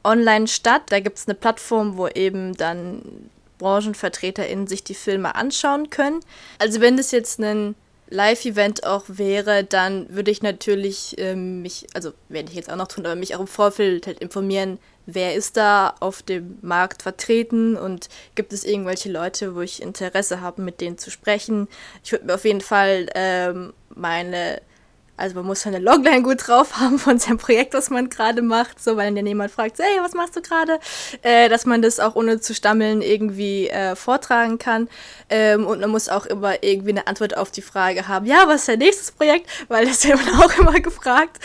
online 0.05 0.47
statt. 0.47 0.83
Da 0.91 1.01
gibt 1.01 1.19
es 1.19 1.27
eine 1.27 1.35
Plattform, 1.35 1.97
wo 1.97 2.09
eben 2.09 2.55
dann 2.57 3.31
BranchenvertreterInnen 3.59 4.67
sich 4.67 4.85
die 4.85 4.95
Filme 4.95 5.35
anschauen 5.35 5.91
können. 5.91 6.21
Also 6.59 6.81
wenn 6.81 6.97
das 6.97 7.11
jetzt 7.11 7.41
ein 7.41 7.75
Live-Event 8.11 8.87
auch 8.87 9.05
wäre, 9.09 9.65
dann 9.65 10.07
würde 10.09 10.31
ich 10.31 10.43
natürlich 10.43 11.15
ähm, 11.19 11.63
mich, 11.63 11.87
also 11.95 12.13
werde 12.29 12.51
ich 12.51 12.57
jetzt 12.57 12.71
auch 12.71 12.77
noch 12.77 12.89
tun, 12.89 13.05
aber 13.05 13.17
mich 13.17 13.35
auch 13.35 13.41
im 13.41 13.47
Vorfeld 13.47 14.07
halt 14.07 14.21
informieren, 14.21 14.79
wer 15.05 15.35
ist 15.35 15.57
da 15.57 15.95
auf 16.01 16.23
dem 16.23 16.59
Markt 16.63 17.03
vertreten 17.03 17.77
und 17.77 18.09
gibt 18.35 18.53
es 18.53 18.65
irgendwelche 18.65 19.11
Leute, 19.11 19.55
wo 19.55 19.61
ich 19.61 19.83
Interesse 19.83 20.41
habe, 20.41 20.63
mit 20.63 20.81
denen 20.81 20.99
zu 20.99 21.11
sprechen. 21.11 21.69
Ich 22.03 22.13
würde 22.13 22.27
mir 22.27 22.35
auf 22.35 22.45
jeden 22.45 22.61
Fall 22.61 23.09
ähm, 23.15 23.73
meine 23.95 24.61
also 25.19 25.35
man 25.35 25.47
muss 25.47 25.67
eine 25.67 25.81
Logline 25.81 26.23
gut 26.23 26.47
drauf 26.47 26.77
haben 26.77 26.99
von 26.99 27.19
seinem 27.19 27.39
Projekt, 27.39 27.75
was 27.75 27.91
man 27.91 28.09
gerade 28.09 28.41
macht, 28.41 28.83
so 28.83 28.97
weil 28.97 29.13
dann 29.15 29.27
jemand 29.27 29.51
fragt, 29.51 29.79
hey, 29.79 29.99
was 30.01 30.15
machst 30.15 30.37
du 30.37 30.41
gerade? 30.41 30.79
Äh, 31.23 31.49
dass 31.49 31.67
man 31.67 31.83
das 31.83 32.01
auch 32.01 32.15
ohne 32.15 32.41
zu 32.41 32.55
stammeln 32.55 33.03
irgendwie 33.03 33.69
äh, 33.69 33.97
vortragen 33.97 34.59
kann. 34.59 34.89
Ähm, 35.29 35.67
und 35.67 35.81
man 35.81 35.91
muss 35.91 36.09
auch 36.09 36.25
immer 36.27 36.63
irgendwie 36.63 36.91
eine 36.91 37.07
Antwort 37.07 37.37
auf 37.37 37.51
die 37.51 37.63
Frage 37.63 38.09
haben, 38.09 38.27
ja, 38.27 38.45
was 38.47 38.61
ist 38.61 38.69
dein 38.69 38.79
nächstes 38.79 39.13
Projekt? 39.13 39.49
Weil 39.69 39.87
das 39.87 40.07
wird 40.07 40.25
man 40.25 40.41
auch 40.43 40.59
immer 40.59 40.81
gefragt. 40.81 41.39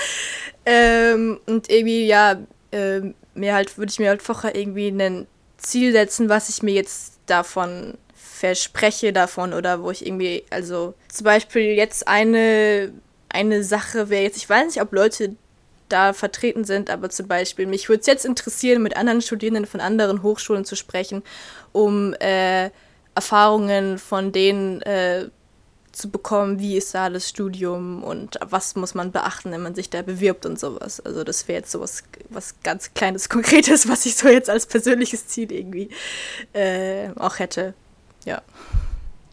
Ähm, 0.65 1.39
und 1.47 1.69
irgendwie, 1.69 2.05
ja, 2.05 2.37
äh, 2.71 3.01
mir 3.33 3.55
halt, 3.55 3.77
würde 3.77 3.91
ich 3.91 3.99
mir 3.99 4.09
halt 4.09 4.21
vorher 4.21 4.55
irgendwie 4.55 4.89
ein 4.89 5.27
Ziel 5.57 5.91
setzen, 5.91 6.29
was 6.29 6.49
ich 6.49 6.61
mir 6.61 6.73
jetzt 6.73 7.19
davon 7.25 7.97
verspreche 8.13 9.13
davon 9.13 9.53
oder 9.53 9.81
wo 9.81 9.89
ich 9.89 10.05
irgendwie, 10.05 10.43
also 10.49 10.93
zum 11.07 11.23
Beispiel 11.23 11.75
jetzt 11.75 12.07
eine 12.07 12.91
eine 13.33 13.63
Sache 13.63 14.09
wäre 14.09 14.23
jetzt, 14.23 14.37
ich 14.37 14.49
weiß 14.49 14.67
nicht, 14.67 14.81
ob 14.81 14.93
Leute 14.93 15.35
da 15.89 16.13
vertreten 16.13 16.63
sind, 16.63 16.89
aber 16.89 17.09
zum 17.09 17.27
Beispiel, 17.27 17.67
mich 17.67 17.89
würde 17.89 18.01
es 18.01 18.07
jetzt 18.07 18.25
interessieren, 18.25 18.81
mit 18.81 18.97
anderen 18.97 19.21
Studierenden 19.21 19.65
von 19.65 19.79
anderen 19.79 20.23
Hochschulen 20.23 20.65
zu 20.65 20.75
sprechen, 20.75 21.23
um 21.71 22.13
äh, 22.15 22.71
Erfahrungen 23.15 23.99
von 23.99 24.31
denen 24.31 24.81
äh, 24.81 25.29
zu 25.91 26.09
bekommen, 26.09 26.59
wie 26.59 26.75
ist 26.75 26.95
da 26.95 27.09
das 27.09 27.29
Studium 27.29 28.03
und 28.03 28.39
was 28.41 28.75
muss 28.75 28.95
man 28.95 29.11
beachten, 29.11 29.51
wenn 29.51 29.61
man 29.61 29.75
sich 29.75 29.91
da 29.91 30.01
bewirbt 30.01 30.45
und 30.47 30.59
sowas. 30.59 30.99
Also 30.99 31.23
das 31.23 31.47
wäre 31.47 31.59
jetzt 31.59 31.71
sowas 31.71 32.03
was 32.29 32.55
ganz 32.63 32.93
kleines, 32.95 33.29
konkretes, 33.29 33.87
was 33.87 34.05
ich 34.07 34.15
so 34.15 34.27
jetzt 34.27 34.49
als 34.49 34.65
persönliches 34.65 35.27
Ziel 35.27 35.51
irgendwie 35.51 35.89
äh, 36.53 37.09
auch 37.17 37.37
hätte. 37.37 37.75
Ja. 38.25 38.41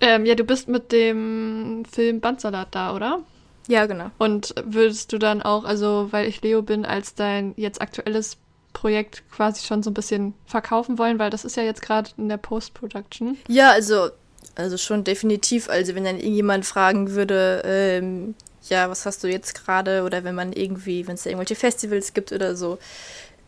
Ähm, 0.03 0.27
ja, 0.27 0.35
du 0.35 0.45
bist 0.45 0.69
mit 0.69 0.93
dem 0.93 1.85
Film 1.91 2.21
Bandsalat 2.21 2.69
da, 2.75 2.95
oder? 2.95 3.21
Ja, 3.71 3.87
genau. 3.87 4.11
Und 4.19 4.55
würdest 4.65 5.13
du 5.13 5.19
dann 5.19 5.43
auch, 5.43 5.65
also 5.65 6.09
weil 6.11 6.27
ich 6.27 6.43
Leo 6.43 6.61
bin, 6.61 6.85
als 6.85 7.15
dein 7.15 7.55
jetzt 7.57 7.81
aktuelles 7.81 8.37
Projekt 8.73 9.23
quasi 9.31 9.65
schon 9.65 9.83
so 9.83 9.91
ein 9.91 9.95
bisschen 9.95 10.35
verkaufen 10.47 10.99
wollen, 10.99 11.19
weil 11.19 11.31
das 11.31 11.45
ist 11.45 11.57
ja 11.57 11.63
jetzt 11.63 11.83
gerade 11.83 12.11
in 12.17 12.29
der 12.29 12.37
Post-Production. 12.37 13.39
Ja, 13.49 13.71
also, 13.71 14.09
also 14.57 14.77
schon 14.77 15.05
definitiv. 15.05 15.69
Also 15.69 15.95
wenn 15.95 16.05
dann 16.05 16.19
irgendjemand 16.19 16.67
fragen 16.67 17.13
würde, 17.13 17.63
ähm, 17.65 18.35
ja, 18.69 18.91
was 18.91 19.07
hast 19.07 19.23
du 19.23 19.29
jetzt 19.29 19.55
gerade? 19.55 20.03
Oder 20.03 20.25
wenn 20.25 20.35
man 20.35 20.53
irgendwie, 20.53 21.07
wenn 21.07 21.15
es 21.15 21.23
da 21.23 21.31
irgendwelche 21.31 21.55
Festivals 21.55 22.13
gibt 22.13 22.33
oder 22.33 22.57
so. 22.57 22.79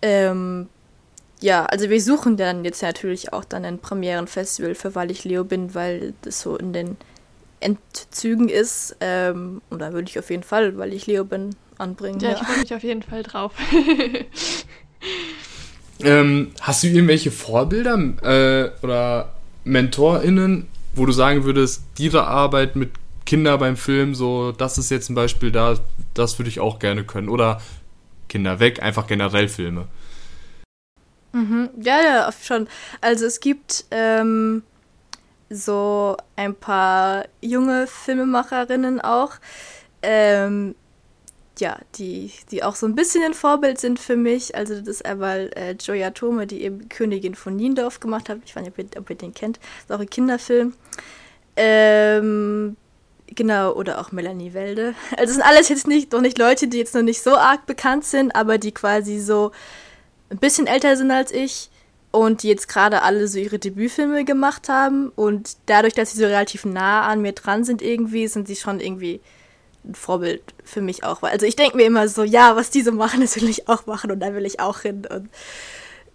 Ähm, 0.02 0.68
ja, 1.40 1.66
also 1.66 1.90
wir 1.90 2.00
suchen 2.00 2.36
dann 2.36 2.64
jetzt 2.64 2.82
natürlich 2.82 3.32
auch 3.32 3.44
dann 3.44 3.64
ein 3.64 3.78
Premierenfestival 3.78 4.76
für 4.76 4.94
Weil 4.94 5.10
ich 5.10 5.24
Leo 5.24 5.42
bin, 5.42 5.74
weil 5.74 6.14
das 6.22 6.40
so 6.40 6.56
in 6.56 6.72
den 6.72 6.96
Endzügen 7.62 8.48
ist. 8.48 8.96
Ähm, 9.00 9.62
und 9.70 9.80
da 9.80 9.92
würde 9.92 10.08
ich 10.08 10.18
auf 10.18 10.30
jeden 10.30 10.42
Fall, 10.42 10.76
weil 10.76 10.92
ich 10.92 11.06
Leo 11.06 11.24
bin, 11.24 11.56
anbringen. 11.78 12.20
Ja, 12.20 12.30
Ja, 12.30 12.36
ich 12.36 12.46
freue 12.46 12.58
mich 12.58 12.74
auf 12.74 12.82
jeden 12.82 13.02
Fall 13.02 13.22
drauf. 13.22 13.52
Ähm, 16.04 16.52
hast 16.60 16.82
du 16.82 16.88
irgendwelche 16.88 17.30
Vorbilder 17.30 17.96
äh, 18.22 18.70
oder 18.84 19.34
MentorInnen, 19.64 20.66
wo 20.94 21.06
du 21.06 21.12
sagen 21.12 21.44
würdest, 21.44 21.82
diese 21.98 22.24
Arbeit 22.24 22.76
mit 22.76 22.90
Kinder 23.24 23.56
beim 23.58 23.76
Film, 23.76 24.14
so, 24.14 24.52
das 24.52 24.78
ist 24.78 24.90
jetzt 24.90 25.10
ein 25.10 25.14
Beispiel 25.14 25.52
da, 25.52 25.76
das 26.14 26.38
würde 26.38 26.48
ich 26.48 26.60
auch 26.60 26.78
gerne 26.78 27.04
können. 27.04 27.28
Oder 27.28 27.60
Kinder 28.28 28.58
weg, 28.58 28.82
einfach 28.82 29.06
generell 29.06 29.48
Filme. 29.48 29.86
mhm. 31.32 31.70
ja, 31.80 32.00
ja, 32.02 32.32
schon. 32.42 32.66
Also 33.00 33.26
es 33.26 33.40
gibt 33.40 33.84
ähm, 33.90 34.62
so 35.52 36.16
ein 36.36 36.54
paar 36.54 37.24
junge 37.40 37.86
Filmemacherinnen 37.86 39.00
auch, 39.00 39.34
ähm, 40.02 40.74
ja, 41.58 41.78
die, 41.96 42.32
die 42.50 42.62
auch 42.62 42.74
so 42.74 42.86
ein 42.86 42.94
bisschen 42.94 43.22
ein 43.22 43.34
Vorbild 43.34 43.78
sind 43.78 44.00
für 44.00 44.16
mich. 44.16 44.54
Also 44.54 44.74
das 44.78 44.88
ist 44.88 45.06
einmal 45.06 45.50
äh, 45.54 45.72
Joya 45.72 46.10
Tome, 46.10 46.46
die 46.46 46.62
eben 46.62 46.88
Königin 46.88 47.34
von 47.34 47.54
Niendorf 47.56 48.00
gemacht 48.00 48.28
hat. 48.28 48.38
Ich 48.44 48.56
weiß 48.56 48.64
nicht, 48.64 48.72
ob 48.72 48.78
ihr, 48.78 49.00
ob 49.00 49.10
ihr 49.10 49.16
den 49.16 49.34
kennt. 49.34 49.58
Das 49.58 49.84
ist 49.84 49.92
auch 49.92 50.00
ein 50.00 50.10
Kinderfilm. 50.10 50.74
Ähm, 51.56 52.76
genau, 53.26 53.72
oder 53.74 54.00
auch 54.00 54.12
Melanie 54.12 54.54
Welde. 54.54 54.94
Also 55.12 55.24
das 55.24 55.34
sind 55.34 55.42
alles 55.42 55.68
jetzt 55.68 55.86
nicht, 55.86 56.12
noch 56.12 56.22
nicht 56.22 56.38
Leute, 56.38 56.68
die 56.68 56.78
jetzt 56.78 56.94
noch 56.94 57.02
nicht 57.02 57.22
so 57.22 57.36
arg 57.36 57.66
bekannt 57.66 58.04
sind, 58.04 58.34
aber 58.34 58.58
die 58.58 58.72
quasi 58.72 59.20
so 59.20 59.52
ein 60.30 60.38
bisschen 60.38 60.66
älter 60.66 60.96
sind 60.96 61.10
als 61.10 61.30
ich 61.30 61.70
und 62.12 62.42
die 62.44 62.48
jetzt 62.48 62.68
gerade 62.68 63.02
alle 63.02 63.26
so 63.26 63.38
ihre 63.38 63.58
Debütfilme 63.58 64.24
gemacht 64.24 64.68
haben 64.68 65.10
und 65.16 65.56
dadurch, 65.66 65.94
dass 65.94 66.12
sie 66.12 66.18
so 66.18 66.26
relativ 66.26 66.64
nah 66.64 67.02
an 67.08 67.20
mir 67.22 67.32
dran 67.32 67.64
sind 67.64 67.82
irgendwie, 67.82 68.28
sind 68.28 68.46
sie 68.46 68.56
schon 68.56 68.78
irgendwie 68.80 69.20
ein 69.84 69.94
Vorbild 69.96 70.42
für 70.62 70.80
mich 70.80 71.02
auch. 71.02 71.22
Also 71.22 71.44
ich 71.44 71.56
denke 71.56 71.76
mir 71.76 71.86
immer 71.86 72.06
so, 72.08 72.22
ja, 72.22 72.54
was 72.54 72.70
die 72.70 72.82
so 72.82 72.92
machen, 72.92 73.20
das 73.22 73.34
will 73.40 73.48
ich 73.48 73.68
auch 73.68 73.86
machen 73.86 74.10
und 74.12 74.20
da 74.20 74.32
will 74.34 74.46
ich 74.46 74.60
auch 74.60 74.80
hin. 74.80 75.02
Und 75.10 75.28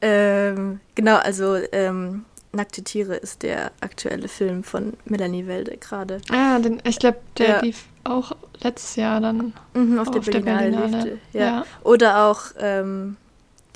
ähm, 0.01 0.79
genau, 0.95 1.15
also 1.17 1.55
ähm, 1.71 2.25
Nackte 2.53 2.81
Tiere 2.83 3.15
ist 3.15 3.43
der 3.43 3.71
aktuelle 3.81 4.27
Film 4.27 4.63
von 4.63 4.93
Melanie 5.05 5.47
Welde 5.47 5.77
gerade. 5.77 6.21
ah, 6.31 6.59
den, 6.59 6.81
ich 6.85 6.97
glaube, 6.99 7.17
der 7.37 7.47
Ja. 7.49 7.59
lief 7.61 7.85
auch 8.03 8.31
letztes 8.61 8.95
Jahr 8.95 9.19
dann. 9.19 9.53
Mhm, 9.73 9.99
auf, 9.99 10.07
Auf 10.07 10.13
der 10.13 10.33
der 10.33 10.39
Berlinale 10.39 10.71
Berlinale. 10.71 11.17
Ja. 11.33 11.41
ja. 11.41 11.65
Oder 11.83 12.25
auch 12.25 12.41
ähm, 12.59 13.17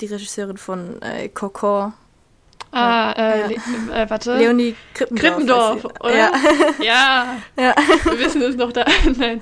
die 0.00 0.06
Regisseurin 0.06 0.56
von 0.56 1.00
äh, 1.02 1.28
Cocon, 1.28 1.92
Ah, 2.72 3.12
äh, 3.12 3.52
Ja. 3.54 4.02
Äh 4.04 4.10
warte. 4.10 4.36
Leonie 4.36 4.74
Krippendorf. 4.94 5.22
Krippendorf, 5.22 5.84
oder? 6.00 6.14
Ja. 6.16 6.32
Ja, 6.82 7.36
ja. 7.62 7.74
wir 8.04 8.18
wissen 8.18 8.42
es 8.42 8.56
noch 8.56 8.72
da. 8.72 8.84
Nein. 9.18 9.40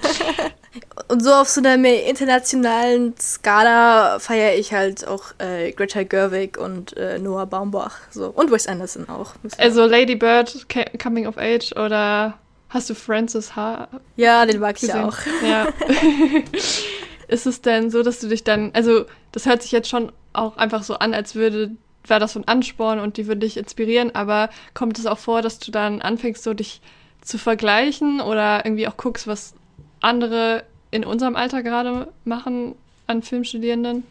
Und 1.08 1.22
so 1.24 1.32
auf 1.32 1.48
so 1.48 1.60
einer 1.60 1.76
mehr 1.76 2.06
internationalen 2.06 3.14
Skala 3.18 4.18
feiere 4.20 4.54
ich 4.56 4.72
halt 4.72 5.06
auch 5.06 5.32
äh, 5.38 5.72
Greta 5.72 6.02
Gerwig 6.04 6.58
und 6.58 6.96
äh, 6.96 7.18
Noah 7.18 7.46
Baumbach. 7.46 7.96
So. 8.10 8.26
Und 8.28 8.50
Wes 8.52 8.66
Anderson 8.66 9.08
auch. 9.08 9.32
Also 9.58 9.86
Lady 9.86 10.14
Bird, 10.16 10.66
Ca- 10.68 10.90
Coming 11.02 11.26
of 11.26 11.36
Age 11.38 11.72
oder 11.76 12.34
hast 12.68 12.90
du 12.90 12.94
Francis 12.94 13.56
H. 13.56 13.88
ja, 14.16 14.46
den 14.46 14.60
mag 14.60 14.76
ich 14.76 14.82
gesehen? 14.82 15.04
auch. 15.04 15.16
Ja. 15.44 15.66
Ist 17.28 17.46
es 17.46 17.60
denn 17.62 17.90
so, 17.90 18.02
dass 18.02 18.18
du 18.20 18.28
dich 18.28 18.42
dann, 18.44 18.70
also 18.74 19.04
das 19.32 19.46
hört 19.46 19.62
sich 19.62 19.70
jetzt 19.72 19.88
schon 19.88 20.10
auch 20.32 20.56
einfach 20.56 20.82
so 20.82 20.94
an, 20.94 21.14
als 21.14 21.34
würde, 21.36 21.70
wäre 22.06 22.20
das 22.20 22.32
so 22.32 22.40
ein 22.40 22.48
Ansporn 22.48 22.98
und 22.98 23.16
die 23.16 23.26
würde 23.26 23.40
dich 23.40 23.56
inspirieren, 23.56 24.14
aber 24.14 24.50
kommt 24.74 24.98
es 24.98 25.06
auch 25.06 25.18
vor, 25.18 25.42
dass 25.42 25.58
du 25.58 25.70
dann 25.70 26.00
anfängst, 26.02 26.42
so 26.42 26.54
dich 26.54 26.80
zu 27.20 27.38
vergleichen 27.38 28.20
oder 28.20 28.64
irgendwie 28.64 28.88
auch 28.88 28.96
guckst, 28.96 29.26
was 29.26 29.54
andere 30.00 30.64
in 30.90 31.04
unserem 31.04 31.36
Alter 31.36 31.62
gerade 31.62 32.08
machen 32.24 32.74
an 33.06 33.22
Filmstudierenden? 33.22 34.04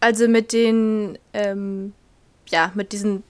Also 0.00 0.28
mit 0.28 0.52
den, 0.52 1.18
ähm, 1.34 1.92
ja, 2.48 2.72
mit 2.74 2.92
diesen 2.92 3.22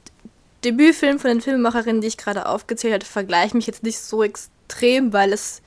Debütfilmen 0.65 1.19
von 1.19 1.31
den 1.31 1.41
Filmemacherinnen, 1.41 2.01
die 2.01 2.07
ich 2.09 2.17
gerade 2.17 2.47
aufgezählt 2.47 2.95
hatte, 2.95 3.07
vergleiche 3.07 3.49
ich 3.49 3.55
mich 3.55 3.67
jetzt 3.67 3.83
nicht 3.83 3.99
so 3.99 4.23
extrem, 4.23 5.13
weil 5.13 5.33
es 5.33 5.63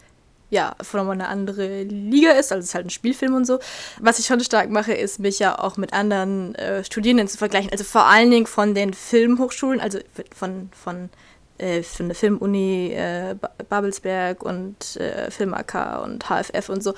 ja 0.54 0.76
von 0.82 1.00
nochmal 1.00 1.16
eine 1.16 1.28
andere 1.28 1.84
Liga 1.84 2.32
ist, 2.32 2.52
also 2.52 2.60
es 2.60 2.70
ist 2.70 2.76
halt 2.76 2.86
ein 2.86 2.92
Spielfilm 2.92 3.34
und 3.34 3.46
so. 3.46 3.60
Was 4.00 4.20
ich 4.20 4.26
schon 4.26 4.40
stark 4.40 4.70
mache, 4.70 4.94
ist 4.94 5.20
mich 5.20 5.40
ja 5.40 5.60
auch 5.60 5.76
mit 5.78 5.92
anderen 5.92 6.56
äh, 6.56 6.84
Studierenden 6.84 7.28
zu 7.28 7.38
vergleichen, 7.38 7.72
also 7.72 7.84
vor 7.84 8.06
allen 8.06 8.32
Dingen 8.32 8.46
von 8.46 8.74
den 8.74 8.94
Filmhochschulen, 8.94 9.82
also 9.82 10.00
von, 10.34 10.70
von, 10.72 11.10
äh, 11.58 11.84
von 11.84 12.08
der 12.08 12.16
Filmuni 12.16 12.94
äh, 12.94 13.36
Ba- 13.40 13.52
Babelsberg 13.70 14.44
und 14.44 14.96
äh, 14.98 15.30
Film 15.32 15.54
AK 15.54 16.04
und 16.04 16.26
HFF 16.30 16.70
und 16.70 16.84
so. 16.84 16.94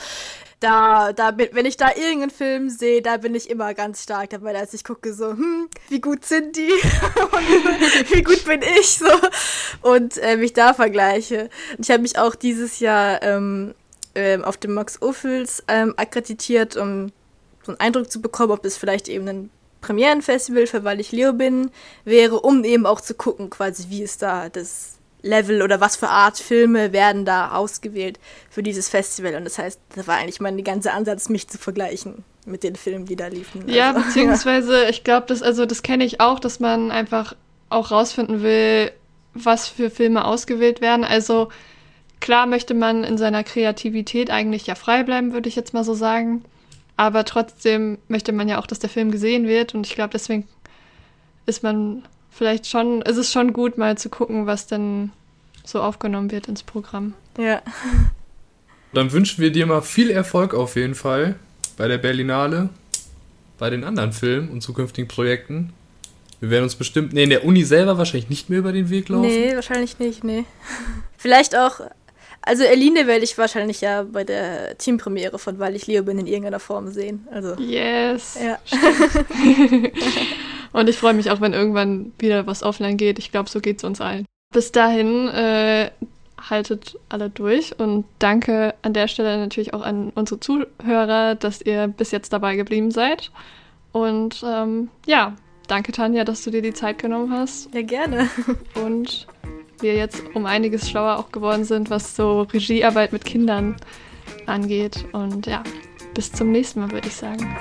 Da, 0.61 1.11
da 1.13 1.31
bin, 1.31 1.49
wenn 1.51 1.65
ich 1.65 1.77
da 1.77 1.89
irgendeinen 1.89 2.31
Film 2.31 2.69
sehe, 2.69 3.01
da 3.01 3.17
bin 3.17 3.35
ich 3.35 3.49
immer 3.49 3.73
ganz 3.73 4.03
stark 4.03 4.29
dabei, 4.31 4.57
als 4.57 4.73
ich 4.73 4.83
gucke 4.83 5.13
so, 5.13 5.31
hm, 5.31 5.67
wie 5.89 5.99
gut 5.99 6.25
sind 6.25 6.55
die 6.55 6.71
und 7.31 8.11
wie 8.11 8.23
gut 8.23 8.45
bin 8.45 8.61
ich 8.79 8.97
so 8.97 9.05
und 9.81 10.17
äh, 10.17 10.37
mich 10.37 10.53
da 10.53 10.73
vergleiche. 10.73 11.49
Ich 11.77 11.91
habe 11.91 12.01
mich 12.01 12.17
auch 12.17 12.35
dieses 12.35 12.79
Jahr 12.79 13.21
ähm, 13.21 13.75
ähm, 14.15 14.45
auf 14.45 14.55
dem 14.57 14.73
Max 14.73 15.01
Ophüls 15.01 15.61
ähm, 15.67 15.93
akkreditiert, 15.97 16.77
um 16.77 17.11
so 17.63 17.73
einen 17.73 17.81
Eindruck 17.81 18.09
zu 18.09 18.21
bekommen, 18.21 18.51
ob 18.53 18.63
es 18.65 18.77
vielleicht 18.77 19.09
eben 19.09 19.27
ein 19.27 19.49
Premierenfestival 19.85 20.67
für 20.67 20.83
Weil 20.83 20.99
ich 20.99 21.11
Leo 21.11 21.33
bin 21.33 21.71
wäre, 22.03 22.39
um 22.39 22.63
eben 22.63 22.85
auch 22.85 23.01
zu 23.01 23.13
gucken, 23.13 23.49
quasi, 23.49 23.85
wie 23.89 24.01
ist 24.01 24.21
da 24.21 24.49
das 24.49 24.97
Level 25.21 25.61
oder 25.61 25.81
was 25.81 25.95
für 25.95 26.09
Art 26.09 26.37
Filme 26.37 26.93
werden 26.93 27.25
da 27.25 27.51
ausgewählt 27.51 28.19
für 28.49 28.63
dieses 28.63 28.89
Festival. 28.89 29.35
Und 29.35 29.43
das 29.43 29.57
heißt, 29.57 29.79
das 29.95 30.07
war 30.07 30.17
eigentlich 30.17 30.39
mein 30.39 30.63
ganzer 30.63 30.93
Ansatz, 30.93 31.29
mich 31.29 31.47
zu 31.47 31.57
vergleichen 31.57 32.23
mit 32.45 32.63
den 32.63 32.75
Filmen, 32.75 33.05
die 33.05 33.15
da 33.15 33.27
liefen. 33.27 33.67
Ja, 33.67 33.91
also, 33.91 34.01
beziehungsweise, 34.01 34.83
ja. 34.83 34.89
ich 34.89 35.03
glaube, 35.03 35.25
das, 35.27 35.41
also 35.41 35.65
das 35.65 35.81
kenne 35.81 36.05
ich 36.05 36.21
auch, 36.21 36.39
dass 36.39 36.59
man 36.59 36.91
einfach 36.91 37.35
auch 37.69 37.91
rausfinden 37.91 38.43
will, 38.43 38.91
was 39.33 39.67
für 39.67 39.89
Filme 39.89 40.25
ausgewählt 40.25 40.81
werden. 40.81 41.03
Also 41.03 41.49
klar 42.19 42.45
möchte 42.45 42.73
man 42.73 43.03
in 43.03 43.17
seiner 43.17 43.43
Kreativität 43.43 44.29
eigentlich 44.29 44.67
ja 44.67 44.75
frei 44.75 45.03
bleiben, 45.03 45.33
würde 45.33 45.49
ich 45.49 45.55
jetzt 45.55 45.73
mal 45.73 45.83
so 45.83 45.93
sagen. 45.93 46.43
Aber 46.97 47.25
trotzdem 47.25 47.97
möchte 48.07 48.31
man 48.31 48.47
ja 48.47 48.59
auch, 48.59 48.67
dass 48.67 48.79
der 48.79 48.89
Film 48.89 49.11
gesehen 49.11 49.47
wird. 49.47 49.75
Und 49.75 49.85
ich 49.85 49.95
glaube, 49.95 50.11
deswegen 50.13 50.47
ist 51.45 51.63
man 51.63 52.03
vielleicht 52.31 52.67
schon, 52.67 53.01
ist 53.01 53.17
es 53.17 53.31
schon 53.31 53.53
gut, 53.53 53.77
mal 53.77 53.97
zu 53.97 54.09
gucken, 54.09 54.45
was 54.45 54.67
denn 54.67 55.11
so 55.63 55.81
aufgenommen 55.81 56.31
wird 56.31 56.47
ins 56.47 56.63
Programm. 56.63 57.13
Ja. 57.37 57.61
Dann 58.93 59.11
wünschen 59.11 59.41
wir 59.41 59.51
dir 59.51 59.65
mal 59.65 59.81
viel 59.81 60.09
Erfolg 60.09 60.53
auf 60.53 60.75
jeden 60.75 60.95
Fall 60.95 61.35
bei 61.77 61.87
der 61.87 61.97
Berlinale, 61.97 62.69
bei 63.57 63.69
den 63.69 63.83
anderen 63.83 64.13
Filmen 64.13 64.49
und 64.49 64.61
zukünftigen 64.61 65.07
Projekten. 65.07 65.73
Wir 66.39 66.49
werden 66.49 66.63
uns 66.63 66.75
bestimmt, 66.75 67.13
nee, 67.13 67.23
in 67.23 67.29
der 67.29 67.45
Uni 67.45 67.63
selber 67.63 67.97
wahrscheinlich 67.97 68.29
nicht 68.29 68.49
mehr 68.49 68.59
über 68.59 68.71
den 68.71 68.89
Weg 68.89 69.09
laufen. 69.09 69.27
Nee, 69.27 69.55
wahrscheinlich 69.55 69.99
nicht, 69.99 70.23
nee. 70.23 70.45
Vielleicht 71.17 71.55
auch, 71.55 71.81
also 72.45 72.63
Eline 72.63 73.07
werde 73.07 73.23
ich 73.23 73.37
wahrscheinlich 73.37 73.81
ja 73.81 74.03
bei 74.03 74.23
der 74.23 74.77
Teampremiere 74.77 75.39
von 75.39 75.59
Weil 75.59 75.75
ich 75.75 75.87
Leo 75.87 76.03
bin 76.03 76.19
in 76.19 76.27
irgendeiner 76.27 76.59
Form 76.59 76.87
sehen. 76.89 77.27
Also, 77.31 77.55
yes. 77.55 78.37
Ja. 78.41 78.57
und 80.71 80.87
ich 80.87 80.97
freue 80.97 81.13
mich 81.13 81.31
auch, 81.31 81.41
wenn 81.41 81.53
irgendwann 81.53 82.13
wieder 82.19 82.47
was 82.47 82.63
offline 82.63 82.97
geht. 82.97 83.19
Ich 83.19 83.31
glaube, 83.31 83.49
so 83.49 83.59
geht 83.59 83.79
es 83.79 83.83
uns 83.83 83.99
allen. 83.99 84.25
Bis 84.53 84.71
dahin, 84.71 85.27
äh, 85.27 85.89
haltet 86.49 86.97
alle 87.09 87.29
durch 87.29 87.79
und 87.79 88.05
danke 88.19 88.75
an 88.81 88.93
der 88.93 89.07
Stelle 89.07 89.37
natürlich 89.37 89.73
auch 89.73 89.81
an 89.81 90.11
unsere 90.15 90.39
Zuhörer, 90.39 91.35
dass 91.35 91.61
ihr 91.61 91.87
bis 91.87 92.11
jetzt 92.11 92.33
dabei 92.33 92.55
geblieben 92.55 92.91
seid. 92.91 93.31
Und 93.91 94.43
ähm, 94.45 94.89
ja, 95.05 95.35
danke 95.67 95.91
Tanja, 95.91 96.23
dass 96.23 96.43
du 96.43 96.51
dir 96.51 96.61
die 96.61 96.73
Zeit 96.73 96.99
genommen 96.99 97.31
hast. 97.31 97.73
Ja, 97.73 97.81
gerne. 97.81 98.29
Und 98.75 99.27
wir 99.85 99.95
jetzt 99.95 100.23
um 100.33 100.47
einiges 100.47 100.89
schlauer 100.89 101.17
auch 101.17 101.31
geworden 101.31 101.63
sind, 101.63 101.91
was 101.91 102.15
so 102.15 102.41
Regiearbeit 102.41 103.13
mit 103.13 103.23
Kindern 103.23 103.75
angeht. 104.47 105.05
Und 105.11 105.45
ja, 105.45 105.63
bis 106.15 106.31
zum 106.31 106.51
nächsten 106.51 106.79
Mal, 106.79 106.91
würde 106.91 107.07
ich 107.07 107.15
sagen. 107.15 107.55